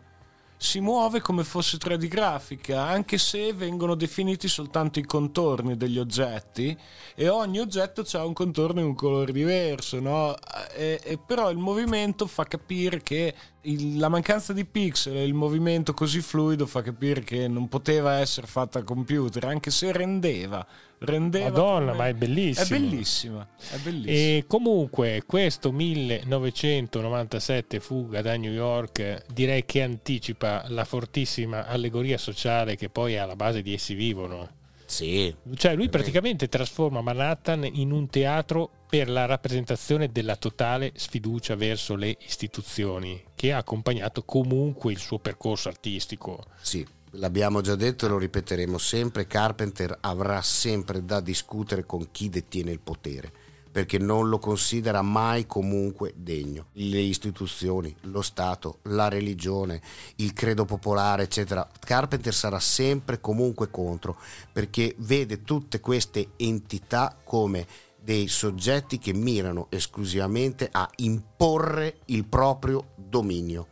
Si 0.64 0.78
muove 0.78 1.20
come 1.20 1.42
fosse 1.42 1.76
3D 1.76 2.06
grafica, 2.06 2.82
anche 2.86 3.18
se 3.18 3.52
vengono 3.52 3.96
definiti 3.96 4.46
soltanto 4.46 5.00
i 5.00 5.04
contorni 5.04 5.76
degli 5.76 5.98
oggetti 5.98 6.74
e 7.16 7.28
ogni 7.28 7.58
oggetto 7.58 8.04
ha 8.12 8.24
un 8.24 8.32
contorno 8.32 8.78
in 8.78 8.86
un 8.86 8.94
colore 8.94 9.32
diverso, 9.32 9.98
no? 9.98 10.36
E- 10.72 11.00
e 11.02 11.18
però 11.18 11.50
il 11.50 11.58
movimento 11.58 12.28
fa 12.28 12.44
capire 12.44 13.02
che 13.02 13.34
il- 13.62 13.98
la 13.98 14.08
mancanza 14.08 14.52
di 14.52 14.64
pixel 14.64 15.16
e 15.16 15.24
il 15.24 15.34
movimento 15.34 15.94
così 15.94 16.20
fluido 16.20 16.64
fa 16.66 16.80
capire 16.80 17.22
che 17.24 17.48
non 17.48 17.68
poteva 17.68 18.20
essere 18.20 18.46
fatta 18.46 18.78
a 18.78 18.84
computer, 18.84 19.44
anche 19.46 19.72
se 19.72 19.90
rendeva. 19.90 20.64
Rendeva 21.04 21.50
Madonna, 21.50 21.92
come- 21.92 21.98
ma 21.98 22.08
è 22.08 22.14
bellissimo. 22.14 22.64
È 22.64 22.80
bellissima, 22.80 23.46
è 23.70 23.76
bellissima. 23.78 24.12
E 24.12 24.44
comunque 24.46 25.22
questo 25.26 25.72
1997 25.72 27.80
fuga 27.80 28.22
da 28.22 28.36
New 28.36 28.52
York 28.52 29.24
direi 29.32 29.64
che 29.64 29.82
anticipa 29.82 30.64
la 30.68 30.84
fortissima 30.84 31.66
allegoria 31.66 32.18
sociale 32.18 32.76
che 32.76 32.88
poi 32.88 33.14
è 33.14 33.18
alla 33.18 33.36
base 33.36 33.62
di 33.62 33.74
essi 33.74 33.94
vivono. 33.94 34.60
Sì. 34.92 35.34
Cioè 35.54 35.74
lui 35.74 35.88
praticamente 35.88 36.48
trasforma 36.48 37.00
Manhattan 37.00 37.64
in 37.64 37.92
un 37.92 38.08
teatro 38.08 38.70
per 38.86 39.08
la 39.08 39.24
rappresentazione 39.24 40.12
della 40.12 40.36
totale 40.36 40.92
sfiducia 40.96 41.56
verso 41.56 41.94
le 41.94 42.14
istituzioni 42.26 43.24
che 43.34 43.54
ha 43.54 43.56
accompagnato 43.56 44.22
comunque 44.22 44.92
il 44.92 44.98
suo 44.98 45.18
percorso 45.18 45.70
artistico. 45.70 46.44
Sì, 46.60 46.86
l'abbiamo 47.12 47.60
già 47.60 47.74
detto 47.74 48.06
e 48.06 48.08
lo 48.08 48.18
ripeteremo 48.18 48.78
sempre, 48.78 49.26
Carpenter 49.26 49.96
avrà 50.00 50.40
sempre 50.42 51.04
da 51.04 51.20
discutere 51.20 51.84
con 51.84 52.10
chi 52.10 52.28
detiene 52.28 52.70
il 52.70 52.80
potere, 52.80 53.32
perché 53.70 53.98
non 53.98 54.28
lo 54.28 54.38
considera 54.38 55.02
mai 55.02 55.46
comunque 55.46 56.14
degno. 56.16 56.66
Le 56.72 57.00
istituzioni, 57.00 57.94
lo 58.02 58.22
Stato, 58.22 58.78
la 58.84 59.08
religione, 59.08 59.80
il 60.16 60.32
credo 60.32 60.64
popolare, 60.64 61.24
eccetera. 61.24 61.68
Carpenter 61.80 62.32
sarà 62.32 62.60
sempre 62.60 63.20
comunque 63.20 63.70
contro 63.70 64.18
perché 64.52 64.94
vede 64.98 65.42
tutte 65.42 65.80
queste 65.80 66.30
entità 66.36 67.16
come 67.22 67.66
dei 68.00 68.26
soggetti 68.26 68.98
che 68.98 69.12
mirano 69.12 69.68
esclusivamente 69.70 70.68
a 70.70 70.88
imporre 70.96 71.98
il 72.06 72.24
proprio 72.24 72.88
dominio 72.96 73.71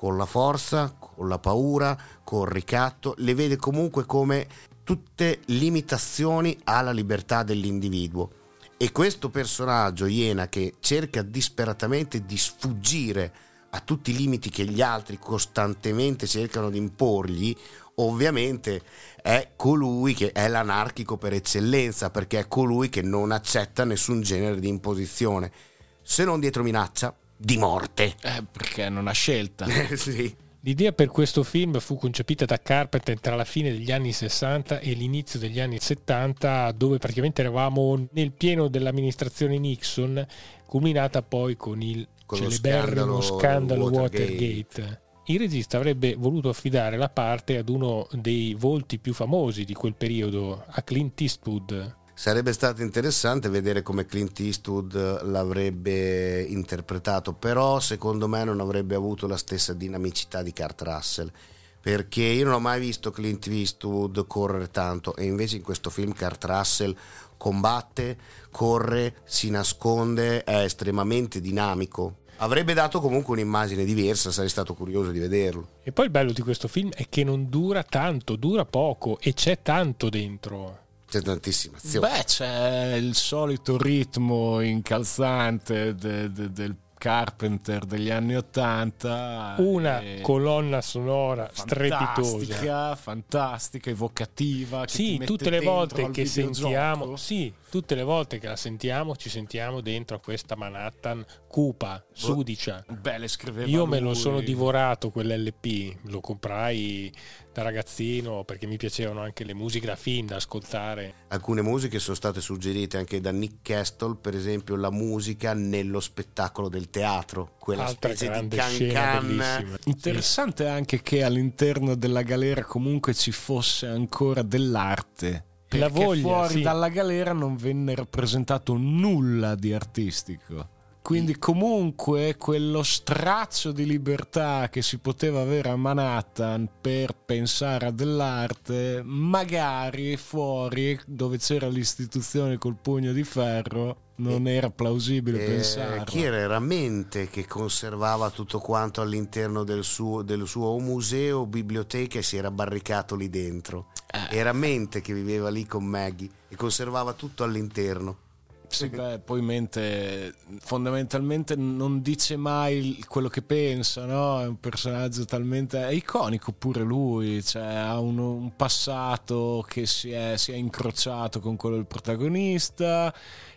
con 0.00 0.16
la 0.16 0.24
forza, 0.24 0.96
con 0.98 1.28
la 1.28 1.38
paura, 1.38 1.94
con 2.24 2.46
il 2.46 2.54
ricatto, 2.54 3.12
le 3.18 3.34
vede 3.34 3.56
comunque 3.56 4.06
come 4.06 4.48
tutte 4.82 5.40
limitazioni 5.48 6.58
alla 6.64 6.90
libertà 6.90 7.42
dell'individuo. 7.42 8.30
E 8.78 8.92
questo 8.92 9.28
personaggio, 9.28 10.06
Iena, 10.06 10.48
che 10.48 10.76
cerca 10.80 11.20
disperatamente 11.20 12.24
di 12.24 12.38
sfuggire 12.38 13.30
a 13.68 13.80
tutti 13.80 14.12
i 14.12 14.16
limiti 14.16 14.48
che 14.48 14.64
gli 14.64 14.80
altri 14.80 15.18
costantemente 15.18 16.26
cercano 16.26 16.70
di 16.70 16.78
imporgli, 16.78 17.54
ovviamente 17.96 18.80
è 19.20 19.50
colui 19.54 20.14
che 20.14 20.32
è 20.32 20.48
l'anarchico 20.48 21.18
per 21.18 21.34
eccellenza, 21.34 22.08
perché 22.08 22.38
è 22.38 22.48
colui 22.48 22.88
che 22.88 23.02
non 23.02 23.32
accetta 23.32 23.84
nessun 23.84 24.22
genere 24.22 24.60
di 24.60 24.68
imposizione, 24.68 25.52
se 26.00 26.24
non 26.24 26.40
dietro 26.40 26.62
minaccia 26.62 27.14
di 27.40 27.56
morte. 27.56 28.14
Eh, 28.22 28.44
perché 28.50 28.88
non 28.88 29.08
ha 29.08 29.12
scelta. 29.12 29.66
sì. 29.96 30.34
L'idea 30.62 30.92
per 30.92 31.08
questo 31.08 31.42
film 31.42 31.78
fu 31.80 31.96
concepita 31.96 32.44
da 32.44 32.58
Carpenter 32.58 33.18
tra 33.18 33.34
la 33.34 33.44
fine 33.44 33.70
degli 33.70 33.90
anni 33.90 34.12
60 34.12 34.80
e 34.80 34.92
l'inizio 34.92 35.38
degli 35.38 35.58
anni 35.58 35.78
70, 35.80 36.72
dove 36.72 36.98
praticamente 36.98 37.40
eravamo 37.40 38.08
nel 38.12 38.32
pieno 38.32 38.68
dell'amministrazione 38.68 39.58
Nixon, 39.58 40.24
culminata 40.66 41.22
poi 41.22 41.56
con 41.56 41.80
il 41.80 42.06
Con 42.26 42.38
celeberrimo 42.38 43.20
scandalo 43.22 43.38
scandalo 43.38 43.84
Watergate. 43.84 44.32
Watergate. 44.32 45.00
Il 45.26 45.38
regista 45.38 45.78
avrebbe 45.78 46.14
voluto 46.14 46.50
affidare 46.50 46.98
la 46.98 47.08
parte 47.08 47.56
ad 47.56 47.68
uno 47.70 48.06
dei 48.12 48.54
volti 48.54 48.98
più 48.98 49.14
famosi 49.14 49.64
di 49.64 49.74
quel 49.74 49.94
periodo, 49.94 50.64
a 50.66 50.82
Clint 50.82 51.18
Eastwood. 51.20 51.98
Sarebbe 52.20 52.52
stato 52.52 52.82
interessante 52.82 53.48
vedere 53.48 53.80
come 53.80 54.04
Clint 54.04 54.38
Eastwood 54.40 55.22
l'avrebbe 55.22 56.42
interpretato, 56.42 57.32
però 57.32 57.80
secondo 57.80 58.28
me 58.28 58.44
non 58.44 58.60
avrebbe 58.60 58.94
avuto 58.94 59.26
la 59.26 59.38
stessa 59.38 59.72
dinamicità 59.72 60.42
di 60.42 60.52
Kurt 60.52 60.82
Russell, 60.82 61.32
perché 61.80 62.24
io 62.24 62.44
non 62.44 62.52
ho 62.52 62.60
mai 62.60 62.78
visto 62.78 63.10
Clint 63.10 63.46
Eastwood 63.46 64.26
correre 64.26 64.70
tanto 64.70 65.16
e 65.16 65.24
invece 65.24 65.56
in 65.56 65.62
questo 65.62 65.88
film 65.88 66.12
Kurt 66.12 66.44
Russell 66.44 66.94
combatte, 67.38 68.18
corre, 68.50 69.22
si 69.24 69.48
nasconde, 69.48 70.44
è 70.44 70.64
estremamente 70.64 71.40
dinamico. 71.40 72.16
Avrebbe 72.36 72.74
dato 72.74 73.00
comunque 73.00 73.32
un'immagine 73.32 73.82
diversa, 73.82 74.30
sarei 74.30 74.50
stato 74.50 74.74
curioso 74.74 75.10
di 75.10 75.20
vederlo. 75.20 75.68
E 75.82 75.90
poi 75.90 76.04
il 76.04 76.10
bello 76.10 76.32
di 76.32 76.42
questo 76.42 76.68
film 76.68 76.90
è 76.92 77.06
che 77.08 77.24
non 77.24 77.48
dura 77.48 77.82
tanto, 77.82 78.36
dura 78.36 78.66
poco 78.66 79.18
e 79.20 79.32
c'è 79.32 79.62
tanto 79.62 80.10
dentro. 80.10 80.88
C'è 81.10 81.22
tantissima 81.22 81.76
azione. 81.76 82.08
Beh, 82.08 82.24
c'è 82.24 82.94
il 82.94 83.14
solito 83.16 83.76
ritmo 83.76 84.60
incalzante 84.60 85.94
de- 85.94 86.30
de- 86.30 86.52
del 86.52 86.76
Carpenter 86.96 87.84
degli 87.86 88.10
anni 88.10 88.36
Ottanta. 88.36 89.54
Una 89.58 90.02
colonna 90.20 90.80
sonora 90.82 91.48
strepitosa. 91.50 92.22
fantastica, 92.22 92.94
fantastica, 92.94 93.90
evocativa. 93.90 94.80
Che 94.84 94.92
ti 94.92 95.04
Sì, 95.04 95.12
mette 95.12 95.24
tutte 95.24 95.50
le 95.50 95.60
volte 95.60 96.10
che 96.10 96.22
videogioco. 96.24 96.52
sentiamo, 96.54 97.16
sì, 97.16 97.52
tutte 97.70 97.94
le 97.94 98.02
volte 98.02 98.38
che 98.38 98.48
la 98.48 98.56
sentiamo, 98.56 99.16
ci 99.16 99.30
sentiamo 99.30 99.80
dentro 99.80 100.16
a 100.16 100.20
questa 100.20 100.56
Manhattan 100.56 101.24
cupa, 101.46 102.04
sudicia. 102.12 102.84
Beh, 102.86 103.18
le 103.18 103.28
scriveva 103.28 103.68
Io 103.68 103.86
me 103.86 104.00
lo 104.00 104.10
lui. 104.10 104.16
sono 104.16 104.40
divorato 104.40 105.10
quell'LP, 105.10 105.98
lo 106.08 106.20
comprai 106.20 107.12
da 107.52 107.62
ragazzino 107.62 108.44
perché 108.44 108.66
mi 108.66 108.76
piacevano 108.76 109.20
anche 109.20 109.44
le 109.44 109.54
musiche 109.54 109.86
da 109.86 109.96
film 109.96 110.26
da 110.26 110.36
ascoltare. 110.36 111.14
Alcune 111.28 111.62
musiche 111.62 111.98
sono 111.98 112.14
state 112.16 112.40
suggerite 112.40 112.98
anche 112.98 113.20
da 113.20 113.30
Nick 113.30 113.58
Castle, 113.62 114.16
per 114.20 114.34
esempio 114.34 114.76
la 114.76 114.90
musica 114.90 115.54
nello 115.54 116.00
spettacolo 116.00 116.68
del 116.68 116.90
teatro, 116.90 117.54
quella 117.58 117.84
Altra 117.86 118.14
specie 118.14 118.24
di 118.40 118.48
grande 118.48 118.58
scena 118.76 118.92
can-can. 118.92 119.26
bellissima. 119.26 119.78
Interessante 119.84 120.66
anche 120.68 121.02
che 121.02 121.22
all'interno 121.22 121.94
della 121.94 122.22
galera 122.22 122.64
comunque 122.64 123.14
ci 123.14 123.30
fosse 123.32 123.86
ancora 123.86 124.42
dell'arte. 124.42 125.44
Perché 125.78 126.04
voglia, 126.04 126.22
fuori 126.22 126.54
sì. 126.54 126.62
dalla 126.62 126.88
galera 126.88 127.32
non 127.32 127.56
venne 127.56 127.94
rappresentato 127.94 128.76
nulla 128.76 129.54
di 129.54 129.72
artistico. 129.72 130.78
Quindi 131.02 131.38
comunque 131.38 132.36
quello 132.36 132.82
strazio 132.82 133.72
di 133.72 133.86
libertà 133.86 134.68
che 134.70 134.82
si 134.82 134.98
poteva 134.98 135.40
avere 135.40 135.70
a 135.70 135.76
Manhattan 135.76 136.68
per 136.80 137.16
pensare 137.16 137.86
a 137.86 137.90
dell'arte, 137.90 139.00
magari 139.02 140.16
fuori 140.16 141.00
dove 141.06 141.38
c'era 141.38 141.68
l'istituzione 141.68 142.58
col 142.58 142.76
pugno 142.80 143.12
di 143.12 143.24
ferro, 143.24 144.08
non 144.16 144.46
era 144.46 144.70
plausibile 144.70 145.42
Eh, 145.42 145.46
pensare. 145.46 146.04
chi 146.04 146.22
era? 146.22 146.36
Era 146.36 146.58
Mente 146.60 147.28
che 147.28 147.46
conservava 147.46 148.30
tutto 148.30 148.58
quanto 148.58 149.00
all'interno 149.00 149.64
del 149.64 149.82
suo, 149.82 150.22
del 150.22 150.46
suo 150.46 150.78
museo, 150.78 151.46
biblioteca 151.46 152.18
e 152.18 152.22
si 152.22 152.36
era 152.36 152.50
barricato 152.50 153.16
lì 153.16 153.30
dentro. 153.30 153.86
Eh. 154.12 154.36
Era 154.36 154.52
Mente 154.52 155.00
che 155.00 155.14
viveva 155.14 155.50
lì 155.50 155.66
con 155.66 155.84
Maggie 155.84 156.28
e 156.48 156.56
conservava 156.56 157.12
tutto 157.12 157.44
all'interno. 157.44 158.28
Sì, 158.70 158.88
beh, 158.88 159.18
poi 159.18 159.42
mente 159.42 160.32
fondamentalmente 160.60 161.56
non 161.56 162.02
dice 162.02 162.36
mai 162.36 163.04
quello 163.08 163.28
che 163.28 163.42
pensa, 163.42 164.04
no? 164.04 164.40
È 164.40 164.46
un 164.46 164.60
personaggio 164.60 165.24
talmente 165.24 165.84
è 165.88 165.90
iconico 165.90 166.52
pure 166.52 166.82
lui, 166.82 167.42
cioè 167.42 167.64
ha 167.64 167.98
un, 167.98 168.18
un 168.18 168.54
passato 168.54 169.64
che 169.66 169.86
si 169.86 170.12
è, 170.12 170.36
si 170.36 170.52
è 170.52 170.54
incrociato 170.54 171.40
con 171.40 171.56
quello 171.56 171.74
del 171.74 171.86
protagonista 171.86 173.12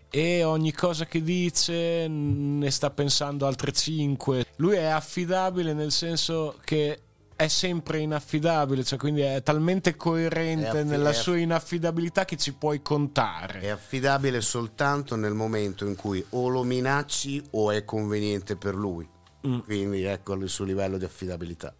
e 0.09 0.43
ogni 0.43 0.71
cosa 0.73 1.05
che 1.05 1.21
dice 1.21 2.07
ne 2.07 2.71
sta 2.71 2.89
pensando 2.89 3.45
altre 3.45 3.71
cinque. 3.71 4.47
Lui 4.55 4.77
è 4.77 4.85
affidabile 4.85 5.73
nel 5.73 5.91
senso 5.91 6.57
che 6.63 6.99
è 7.43 7.47
sempre 7.47 7.99
inaffidabile, 7.99 8.83
cioè 8.83 8.97
quindi 8.97 9.21
è 9.21 9.41
talmente 9.43 9.91
È 9.91 9.95
coerente 9.95 10.67
affi- 10.67 10.83
nella 10.83 11.09
è- 11.09 11.13
sua 11.13 11.37
inaffidabilità 11.37 12.25
che 12.25 12.37
ci 12.37 12.53
puoi 12.53 12.81
contare. 12.81 13.59
È 13.59 13.67
affidabile 13.69 14.41
soltanto 14.41 15.15
nel 15.15 15.33
momento 15.33 15.85
in 15.85 15.95
cui 15.95 16.23
o 16.29 16.47
lo 16.47 16.63
minacci 16.63 17.41
o 17.51 17.71
è 17.71 17.83
conveniente 17.83 18.55
per 18.55 18.75
lui. 18.75 19.07
Mm. 19.45 19.59
Quindi 19.59 20.03
ecco 20.03 20.33
il 20.35 20.47
suo 20.49 20.63
livello 20.65 20.97
di 20.97 21.05
affidabilità. 21.05 21.73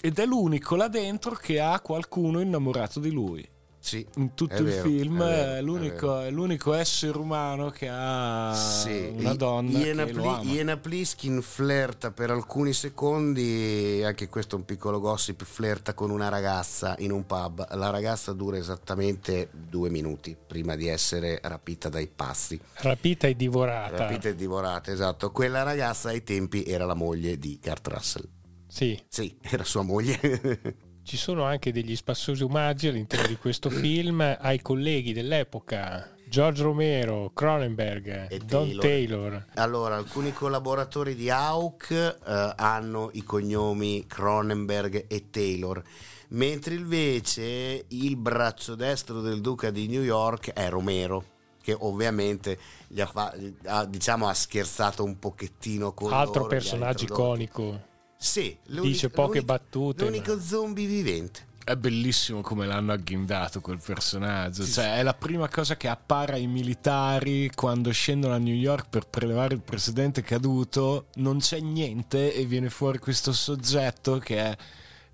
Ed 0.00 0.18
è 0.18 0.26
l'unico 0.26 0.76
là 0.76 0.88
dentro 0.88 1.34
che 1.34 1.58
ha 1.58 1.80
qualcuno 1.80 2.40
innamorato 2.40 3.00
di 3.00 3.10
lui. 3.10 3.48
Sì, 3.80 4.04
In 4.16 4.34
tutto 4.34 4.56
il 4.56 4.64
vero, 4.64 4.88
film 4.88 5.22
è 5.22 5.26
vero, 5.26 5.52
è 5.54 5.62
l'unico, 5.62 6.20
è 6.20 6.30
l'unico 6.30 6.74
essere 6.74 7.16
umano 7.16 7.70
che 7.70 7.88
ha 7.90 8.52
Sì, 8.52 9.12
una 9.16 9.34
donna 9.34 9.78
Iena, 9.78 10.04
che 10.04 10.12
Pli-. 10.12 10.50
Iena 10.52 10.76
Pliskin 10.76 11.40
flirta 11.40 12.10
per 12.10 12.30
alcuni 12.30 12.72
secondi, 12.72 14.02
anche 14.04 14.28
questo 14.28 14.56
è 14.56 14.58
un 14.58 14.64
piccolo 14.64 15.00
gossip, 15.00 15.44
flirta 15.44 15.94
con 15.94 16.10
una 16.10 16.28
ragazza 16.28 16.96
in 16.98 17.12
un 17.12 17.24
pub. 17.24 17.66
La 17.76 17.90
ragazza 17.90 18.32
dura 18.32 18.56
esattamente 18.58 19.48
due 19.52 19.88
minuti 19.90 20.36
prima 20.36 20.74
di 20.74 20.88
essere 20.88 21.38
rapita 21.42 21.88
dai 21.88 22.08
pazzi. 22.08 22.60
Rapita 22.74 23.26
e 23.28 23.36
divorata. 23.36 23.96
Rapita 23.96 24.28
e 24.28 24.34
divorata, 24.34 24.90
esatto. 24.90 25.30
Quella 25.30 25.62
ragazza 25.62 26.08
ai 26.08 26.24
tempi 26.24 26.64
era 26.64 26.84
la 26.84 26.94
moglie 26.94 27.38
di 27.38 27.58
Kurt 27.62 27.86
Russell. 27.86 28.28
Sì, 28.66 29.00
Sì, 29.08 29.34
era 29.40 29.64
sua 29.64 29.82
moglie. 29.82 30.18
ci 31.08 31.16
sono 31.16 31.44
anche 31.44 31.72
degli 31.72 31.96
spassosi 31.96 32.42
omaggi 32.42 32.86
all'interno 32.86 33.26
di 33.26 33.38
questo 33.38 33.70
film 33.72 34.20
ai 34.38 34.60
colleghi 34.60 35.14
dell'epoca. 35.14 36.12
George 36.28 36.62
Romero, 36.62 37.30
Cronenberg, 37.32 38.30
E 38.30 38.38
Don 38.40 38.66
Taylor. 38.66 38.82
Taylor. 38.82 39.46
Allora, 39.54 39.96
alcuni 39.96 40.34
collaboratori 40.34 41.14
di 41.14 41.30
Hawk 41.30 41.90
eh, 41.90 42.52
hanno 42.56 43.08
i 43.14 43.22
cognomi 43.24 44.04
Cronenberg 44.06 45.06
e 45.08 45.30
Taylor, 45.30 45.82
mentre 46.28 46.74
invece 46.74 47.86
il 47.88 48.16
braccio 48.16 48.74
destro 48.74 49.22
del 49.22 49.40
duca 49.40 49.70
di 49.70 49.88
New 49.88 50.02
York 50.02 50.50
è 50.52 50.68
Romero, 50.68 51.24
che 51.62 51.74
ovviamente 51.78 52.58
gli 52.86 53.00
ha, 53.00 53.84
diciamo, 53.86 54.28
ha 54.28 54.34
scherzato 54.34 55.04
un 55.04 55.18
pochettino 55.18 55.94
con 55.94 56.12
Altro 56.12 56.40
loro, 56.40 56.48
personaggio 56.48 57.04
iconico. 57.04 57.87
Sì, 58.20 58.58
Dice 58.66 59.10
poche 59.10 59.42
battute, 59.42 60.04
L'unico 60.04 60.40
zombie 60.40 60.86
vivente. 60.86 61.46
È 61.62 61.76
bellissimo 61.76 62.40
come 62.40 62.66
l'hanno 62.66 62.92
agghindato 62.92 63.60
quel 63.60 63.78
personaggio. 63.78 64.64
Cioè, 64.64 64.96
è 64.96 65.02
la 65.02 65.14
prima 65.14 65.48
cosa 65.48 65.76
che 65.76 65.86
appare 65.86 66.32
ai 66.32 66.46
militari 66.46 67.50
quando 67.54 67.92
scendono 67.92 68.34
a 68.34 68.38
New 68.38 68.54
York 68.54 68.88
per 68.88 69.06
prelevare 69.06 69.54
il 69.54 69.60
presidente 69.60 70.22
caduto. 70.22 71.08
Non 71.16 71.38
c'è 71.38 71.60
niente 71.60 72.34
e 72.34 72.44
viene 72.46 72.70
fuori 72.70 72.98
questo 72.98 73.32
soggetto 73.32 74.18
che 74.18 74.38
è 74.38 74.56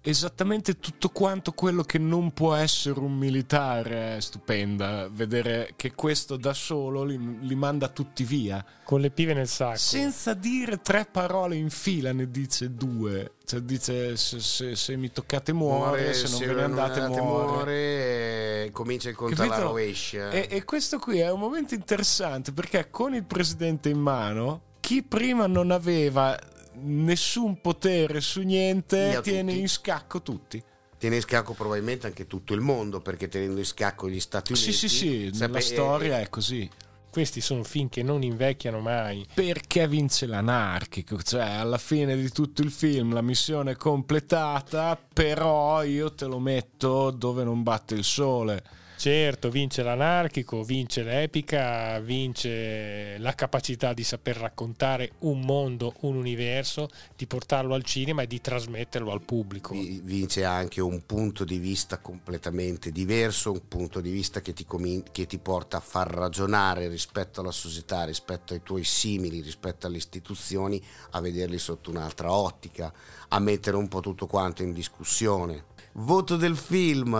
esattamente 0.06 0.78
tutto 0.78 1.08
quanto 1.08 1.52
quello 1.52 1.82
che 1.82 1.98
non 1.98 2.32
può 2.32 2.54
essere 2.54 3.00
un 3.00 3.16
militare. 3.16 4.16
È 4.16 4.20
stupenda 4.20 5.08
vedere 5.10 5.72
che 5.76 5.94
questo 5.94 6.36
da 6.36 6.52
solo 6.52 7.04
li, 7.04 7.38
li 7.40 7.54
manda 7.54 7.88
tutti 7.88 8.22
via. 8.22 8.64
Con 8.84 9.00
le 9.00 9.10
pive 9.10 9.32
nel 9.32 9.48
sacco. 9.48 9.78
Senza 9.78 10.34
dire 10.34 10.82
tre 10.82 11.08
parole 11.10 11.56
in 11.56 11.70
fila, 11.70 12.12
ne 12.12 12.30
dice 12.30 12.74
due. 12.74 13.32
Cioè 13.46 13.60
dice 13.60 14.16
se, 14.16 14.40
se- 14.40 14.76
se 14.76 14.96
mi 14.96 15.10
toccate 15.10 15.54
muore, 15.54 16.12
se 16.12 16.28
non 16.28 16.38
ve 16.38 16.54
ne 16.54 16.62
andate, 16.62 17.00
muore. 17.00 17.22
muore, 17.22 18.70
comincia 18.72 19.08
il 19.08 19.16
conto 19.16 19.40
alla 19.40 19.50
Capito? 19.50 19.68
rovescia. 19.68 20.30
E, 20.30 20.48
e 20.50 20.64
questo 20.64 20.98
qui 20.98 21.18
è 21.18 21.30
un 21.30 21.40
momento 21.40 21.74
interessante 21.74 22.52
perché 22.52 22.90
con 22.90 23.14
il 23.14 23.24
presidente 23.24 23.88
in 23.88 23.98
mano, 23.98 24.60
chi 24.80 25.02
prima 25.02 25.46
non 25.46 25.70
aveva 25.70 26.38
nessun 26.82 27.60
potere 27.60 28.20
su 28.20 28.42
niente, 28.42 29.20
tiene 29.22 29.50
tutti. 29.50 29.60
in 29.60 29.68
scacco 29.68 30.22
tutti. 30.22 30.62
Tiene 30.98 31.16
in 31.16 31.22
scacco 31.22 31.52
probabilmente 31.52 32.06
anche 32.06 32.26
tutto 32.26 32.54
il 32.54 32.60
mondo, 32.60 33.00
perché 33.00 33.28
tenendo 33.28 33.58
in 33.58 33.66
scacco 33.66 34.08
gli 34.08 34.20
Stati 34.20 34.52
Uniti... 34.52 34.72
Sì, 34.72 34.88
sì, 34.88 34.96
sì, 34.96 35.30
sape- 35.32 35.46
nella 35.46 35.60
storia 35.60 36.20
è 36.20 36.28
così. 36.28 36.68
Questi 37.10 37.40
sono 37.40 37.62
film 37.62 37.88
che 37.88 38.02
non 38.02 38.22
invecchiano 38.22 38.80
mai. 38.80 39.24
Perché 39.32 39.86
vince 39.86 40.26
l'anarchico? 40.26 41.22
Cioè, 41.22 41.42
alla 41.42 41.78
fine 41.78 42.16
di 42.16 42.30
tutto 42.30 42.62
il 42.62 42.70
film 42.70 43.12
la 43.12 43.22
missione 43.22 43.72
è 43.72 43.76
completata, 43.76 45.00
però 45.12 45.84
io 45.84 46.12
te 46.12 46.24
lo 46.24 46.40
metto 46.40 47.10
dove 47.10 47.44
non 47.44 47.62
batte 47.62 47.94
il 47.94 48.02
sole. 48.02 48.64
Certo, 49.04 49.50
vince 49.50 49.82
l'anarchico, 49.82 50.62
vince 50.62 51.02
l'epica, 51.02 52.00
vince 52.00 53.18
la 53.18 53.34
capacità 53.34 53.92
di 53.92 54.02
saper 54.02 54.38
raccontare 54.38 55.12
un 55.18 55.40
mondo, 55.40 55.92
un 56.00 56.16
universo, 56.16 56.88
di 57.14 57.26
portarlo 57.26 57.74
al 57.74 57.82
cinema 57.82 58.22
e 58.22 58.26
di 58.26 58.40
trasmetterlo 58.40 59.12
al 59.12 59.20
pubblico. 59.20 59.74
Vi- 59.74 60.00
vince 60.02 60.44
anche 60.44 60.80
un 60.80 61.04
punto 61.04 61.44
di 61.44 61.58
vista 61.58 61.98
completamente 61.98 62.90
diverso, 62.90 63.52
un 63.52 63.68
punto 63.68 64.00
di 64.00 64.10
vista 64.10 64.40
che 64.40 64.54
ti, 64.54 64.64
comin- 64.64 65.04
che 65.12 65.26
ti 65.26 65.36
porta 65.36 65.76
a 65.76 65.80
far 65.80 66.10
ragionare 66.10 66.88
rispetto 66.88 67.42
alla 67.42 67.50
società, 67.50 68.04
rispetto 68.04 68.54
ai 68.54 68.62
tuoi 68.62 68.84
simili, 68.84 69.42
rispetto 69.42 69.86
alle 69.86 69.98
istituzioni, 69.98 70.82
a 71.10 71.20
vederli 71.20 71.58
sotto 71.58 71.90
un'altra 71.90 72.32
ottica, 72.32 72.90
a 73.28 73.38
mettere 73.38 73.76
un 73.76 73.88
po' 73.88 74.00
tutto 74.00 74.26
quanto 74.26 74.62
in 74.62 74.72
discussione. 74.72 75.66
Voto 75.92 76.36
del 76.36 76.56
film, 76.56 77.12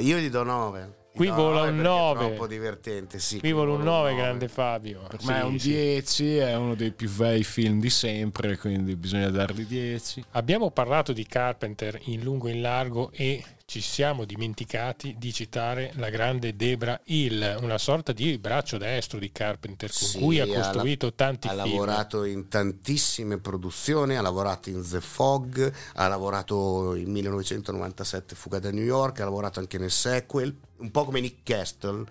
io 0.00 0.18
gli 0.18 0.28
do 0.28 0.42
9. 0.42 0.98
Qui 1.14 1.28
vola 1.28 1.62
un 1.62 1.76
9. 1.76 2.24
È 2.24 2.26
troppo 2.28 2.46
divertente, 2.46 3.18
sì. 3.18 3.40
Qui 3.40 3.52
vuole 3.52 3.72
un 3.72 3.82
9, 3.82 4.10
nove. 4.10 4.22
grande 4.22 4.48
Fabio. 4.48 5.02
Per 5.08 5.18
me 5.24 5.40
è 5.40 5.42
un 5.42 5.58
Sì, 5.58 5.68
sì. 5.70 5.72
10, 5.72 6.36
è 6.36 6.56
uno 6.56 6.74
dei 6.74 6.92
più 6.92 7.10
bei 7.10 7.42
film 7.42 7.80
di 7.80 7.90
sempre, 7.90 8.56
quindi 8.56 8.94
bisogna 8.96 9.28
dargli 9.28 9.64
10. 9.64 10.24
Abbiamo 10.32 10.70
parlato 10.70 11.12
di 11.12 11.26
Carpenter 11.26 11.98
in 12.04 12.22
lungo 12.22 12.48
e 12.48 12.52
in 12.52 12.60
largo 12.60 13.10
e 13.12 13.42
ci 13.70 13.80
siamo 13.80 14.24
dimenticati 14.24 15.14
di 15.16 15.32
citare 15.32 15.92
la 15.94 16.10
grande 16.10 16.56
Debra 16.56 17.00
Hill, 17.04 17.58
una 17.60 17.78
sorta 17.78 18.10
di 18.10 18.36
braccio 18.36 18.78
destro 18.78 19.20
di 19.20 19.30
Carpenter 19.30 19.88
con 19.96 20.08
Sì, 20.08 20.18
cui 20.18 20.40
ha 20.40 20.42
ha 20.42 20.46
la- 20.48 20.54
costruito 20.72 21.14
tanti 21.14 21.46
ha 21.46 21.52
film. 21.52 21.62
lavorato 21.70 22.24
in 22.24 22.48
tantissime 22.48 23.38
produzioni, 23.38 24.16
ha 24.16 24.22
lavorato 24.22 24.70
in 24.70 24.82
The 24.82 25.00
Fog, 25.00 25.72
ha 25.94 26.08
lavorato 26.08 26.96
in 26.96 27.12
1997 27.12 28.34
Fuga 28.34 28.58
da 28.58 28.72
New 28.72 28.82
York, 28.82 29.20
ha 29.20 29.24
lavorato 29.24 29.60
anche 29.60 29.78
nel 29.78 29.92
sequel, 29.92 30.52
un 30.78 30.90
po' 30.90 31.04
come 31.04 31.20
Nick 31.20 31.44
Castle 31.44 32.06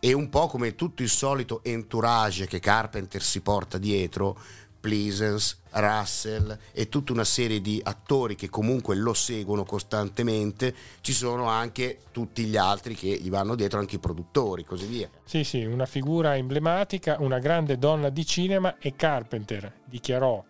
e 0.00 0.12
un 0.14 0.28
po' 0.28 0.48
come 0.48 0.74
tutto 0.74 1.02
il 1.04 1.10
solito 1.10 1.62
entourage 1.62 2.48
che 2.48 2.58
Carpenter 2.58 3.22
si 3.22 3.40
porta 3.40 3.78
dietro, 3.78 4.36
Pleasance, 4.84 5.56
Russell 5.70 6.58
e 6.72 6.90
tutta 6.90 7.12
una 7.14 7.24
serie 7.24 7.62
di 7.62 7.80
attori 7.82 8.34
che 8.34 8.50
comunque 8.50 8.94
lo 8.94 9.14
seguono 9.14 9.64
costantemente, 9.64 10.74
ci 11.00 11.14
sono 11.14 11.46
anche 11.46 12.00
tutti 12.12 12.44
gli 12.44 12.58
altri 12.58 12.94
che 12.94 13.18
gli 13.18 13.30
vanno 13.30 13.54
dietro, 13.54 13.78
anche 13.78 13.96
i 13.96 13.98
produttori, 13.98 14.62
così 14.62 14.84
via. 14.84 15.08
Sì, 15.24 15.42
sì, 15.42 15.64
una 15.64 15.86
figura 15.86 16.36
emblematica, 16.36 17.16
una 17.20 17.38
grande 17.38 17.78
donna 17.78 18.10
di 18.10 18.26
cinema 18.26 18.76
e 18.78 18.94
Carpenter 18.94 19.72
dichiarò 19.86 20.44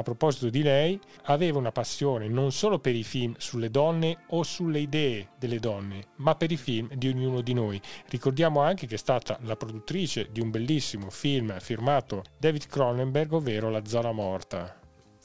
a 0.00 0.02
proposito 0.02 0.48
di 0.48 0.62
lei, 0.62 0.98
aveva 1.24 1.58
una 1.58 1.72
passione 1.72 2.28
non 2.28 2.52
solo 2.52 2.78
per 2.78 2.94
i 2.94 3.04
film 3.04 3.34
sulle 3.38 3.70
donne 3.70 4.24
o 4.28 4.42
sulle 4.42 4.80
idee 4.80 5.28
delle 5.38 5.58
donne, 5.58 6.04
ma 6.16 6.34
per 6.34 6.50
i 6.50 6.56
film 6.56 6.92
di 6.94 7.08
ognuno 7.08 7.40
di 7.40 7.52
noi. 7.52 7.80
Ricordiamo 8.08 8.60
anche 8.60 8.86
che 8.86 8.94
è 8.94 8.98
stata 8.98 9.38
la 9.42 9.56
produttrice 9.56 10.28
di 10.30 10.40
un 10.40 10.50
bellissimo 10.50 11.10
film 11.10 11.58
firmato 11.60 12.24
David 12.38 12.66
Cronenberg, 12.66 13.32
ovvero 13.32 13.70
La 13.70 13.84
zona 13.84 14.12
morta. 14.12 14.79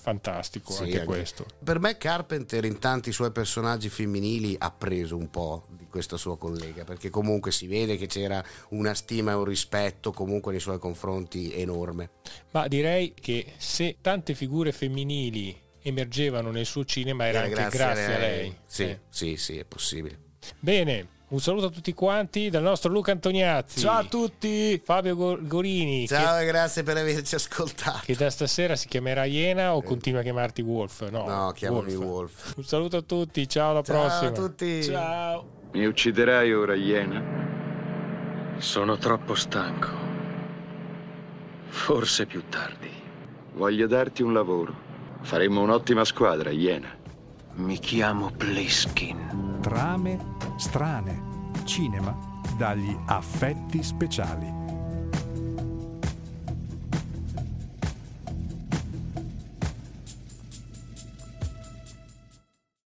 Fantastico 0.06 0.72
Sì, 0.72 0.84
anche 0.84 0.99
anche- 0.99 1.06
questo. 1.08 1.45
Per 1.64 1.80
me 1.80 1.97
Carpenter 1.97 2.64
in 2.64 2.78
tanti 2.78 3.12
suoi 3.12 3.32
personaggi 3.32 3.89
femminili 3.89 4.56
ha 4.60 4.70
preso 4.70 5.18
un 5.18 5.32
po' 5.32 5.66
di 5.72 5.88
questa 5.88 6.16
sua 6.16 6.38
collega, 6.38 6.84
perché 6.84 7.10
comunque 7.10 7.51
si 7.51 7.66
vede 7.66 7.97
che 7.97 8.06
c'era 8.06 8.43
una 8.70 8.93
stima 8.93 9.32
e 9.32 9.34
un 9.34 9.45
rispetto 9.45 10.12
comunque 10.12 10.51
nei 10.51 10.62
suoi 10.62 10.78
confronti 10.78 11.51
enorme. 11.60 12.12
Ma 12.51 12.68
direi 12.68 13.16
che 13.20 13.53
se 13.58 13.97
tante 13.99 14.36
figure 14.36 14.72
femminili 14.72 15.60
emergevano 15.82 16.51
nel 16.51 16.68
suo 16.68 16.86
cinema 16.86 17.26
era, 17.26 17.39
anche 17.41 17.68
grazie, 17.70 18.16
a 18.16 18.20
lei. 18.20 18.56
Sì, 18.68 18.84
Eh. 18.84 18.99
sì, 19.10 19.38
sì, 19.38 19.58
è 19.58 19.66
possibile. 19.66 20.20
Bene, 20.60 21.08
un 21.28 21.40
saluto 21.40 21.66
a 21.66 21.70
tutti 21.70 21.94
quanti 21.94 22.50
dal 22.50 22.62
nostro 22.62 22.92
Luca 22.92 23.12
Antoniazzi. 23.12 23.80
Ciao 23.80 24.00
a 24.00 24.04
tutti! 24.04 24.80
Fabio 24.84 25.16
Go- 25.16 25.40
Gorini, 25.42 26.08
Ciao 26.08 26.38
che, 26.38 26.44
e 26.44 26.46
grazie 26.46 26.84
per 26.84 26.98
averci 26.98 27.36
ascoltato. 27.36 28.00
che 28.04 28.16
da 28.16 28.30
stasera 28.30 28.76
si 28.76 28.88
chiamerà 28.88 29.26
Iena 29.26 29.76
o 29.76 29.82
continua 29.82 30.20
a 30.20 30.24
chiamarti 30.24 30.62
Wolf? 30.62 31.10
No, 31.10 31.26
No, 31.28 31.52
chiamami 31.52 31.96
Wolf. 31.96 32.54
Un 32.58 32.64
saluto 32.64 32.98
a 32.98 33.02
tutti, 33.02 33.48
ciao 33.50 33.72
alla 33.72 33.82
Ciao 33.82 34.02
prossima. 34.02 34.30
a 34.30 34.32
tutti. 34.34 34.84
Ciao! 34.84 35.50
Mi 35.72 35.86
ucciderai 35.86 36.54
ora, 36.54 36.76
Iena? 36.76 37.24
Sono 38.58 38.98
troppo 38.98 39.36
stanco. 39.36 39.90
Forse 41.68 42.26
più 42.26 42.44
tardi. 42.48 42.90
Voglio 43.56 43.88
darti 43.88 44.22
un 44.22 44.32
lavoro. 44.32 44.74
Faremmo 45.22 45.62
un'ottima 45.62 46.06
squadra, 46.06 46.52
Iena. 46.52 46.96
Mi 47.56 47.80
chiamo 47.80 48.32
Pliskin. 48.32 49.60
Trame 49.62 50.20
strane. 50.58 51.24
Cinema 51.64 52.16
dagli 52.58 52.95
affetti 53.06 53.82
speciali. 53.82 54.64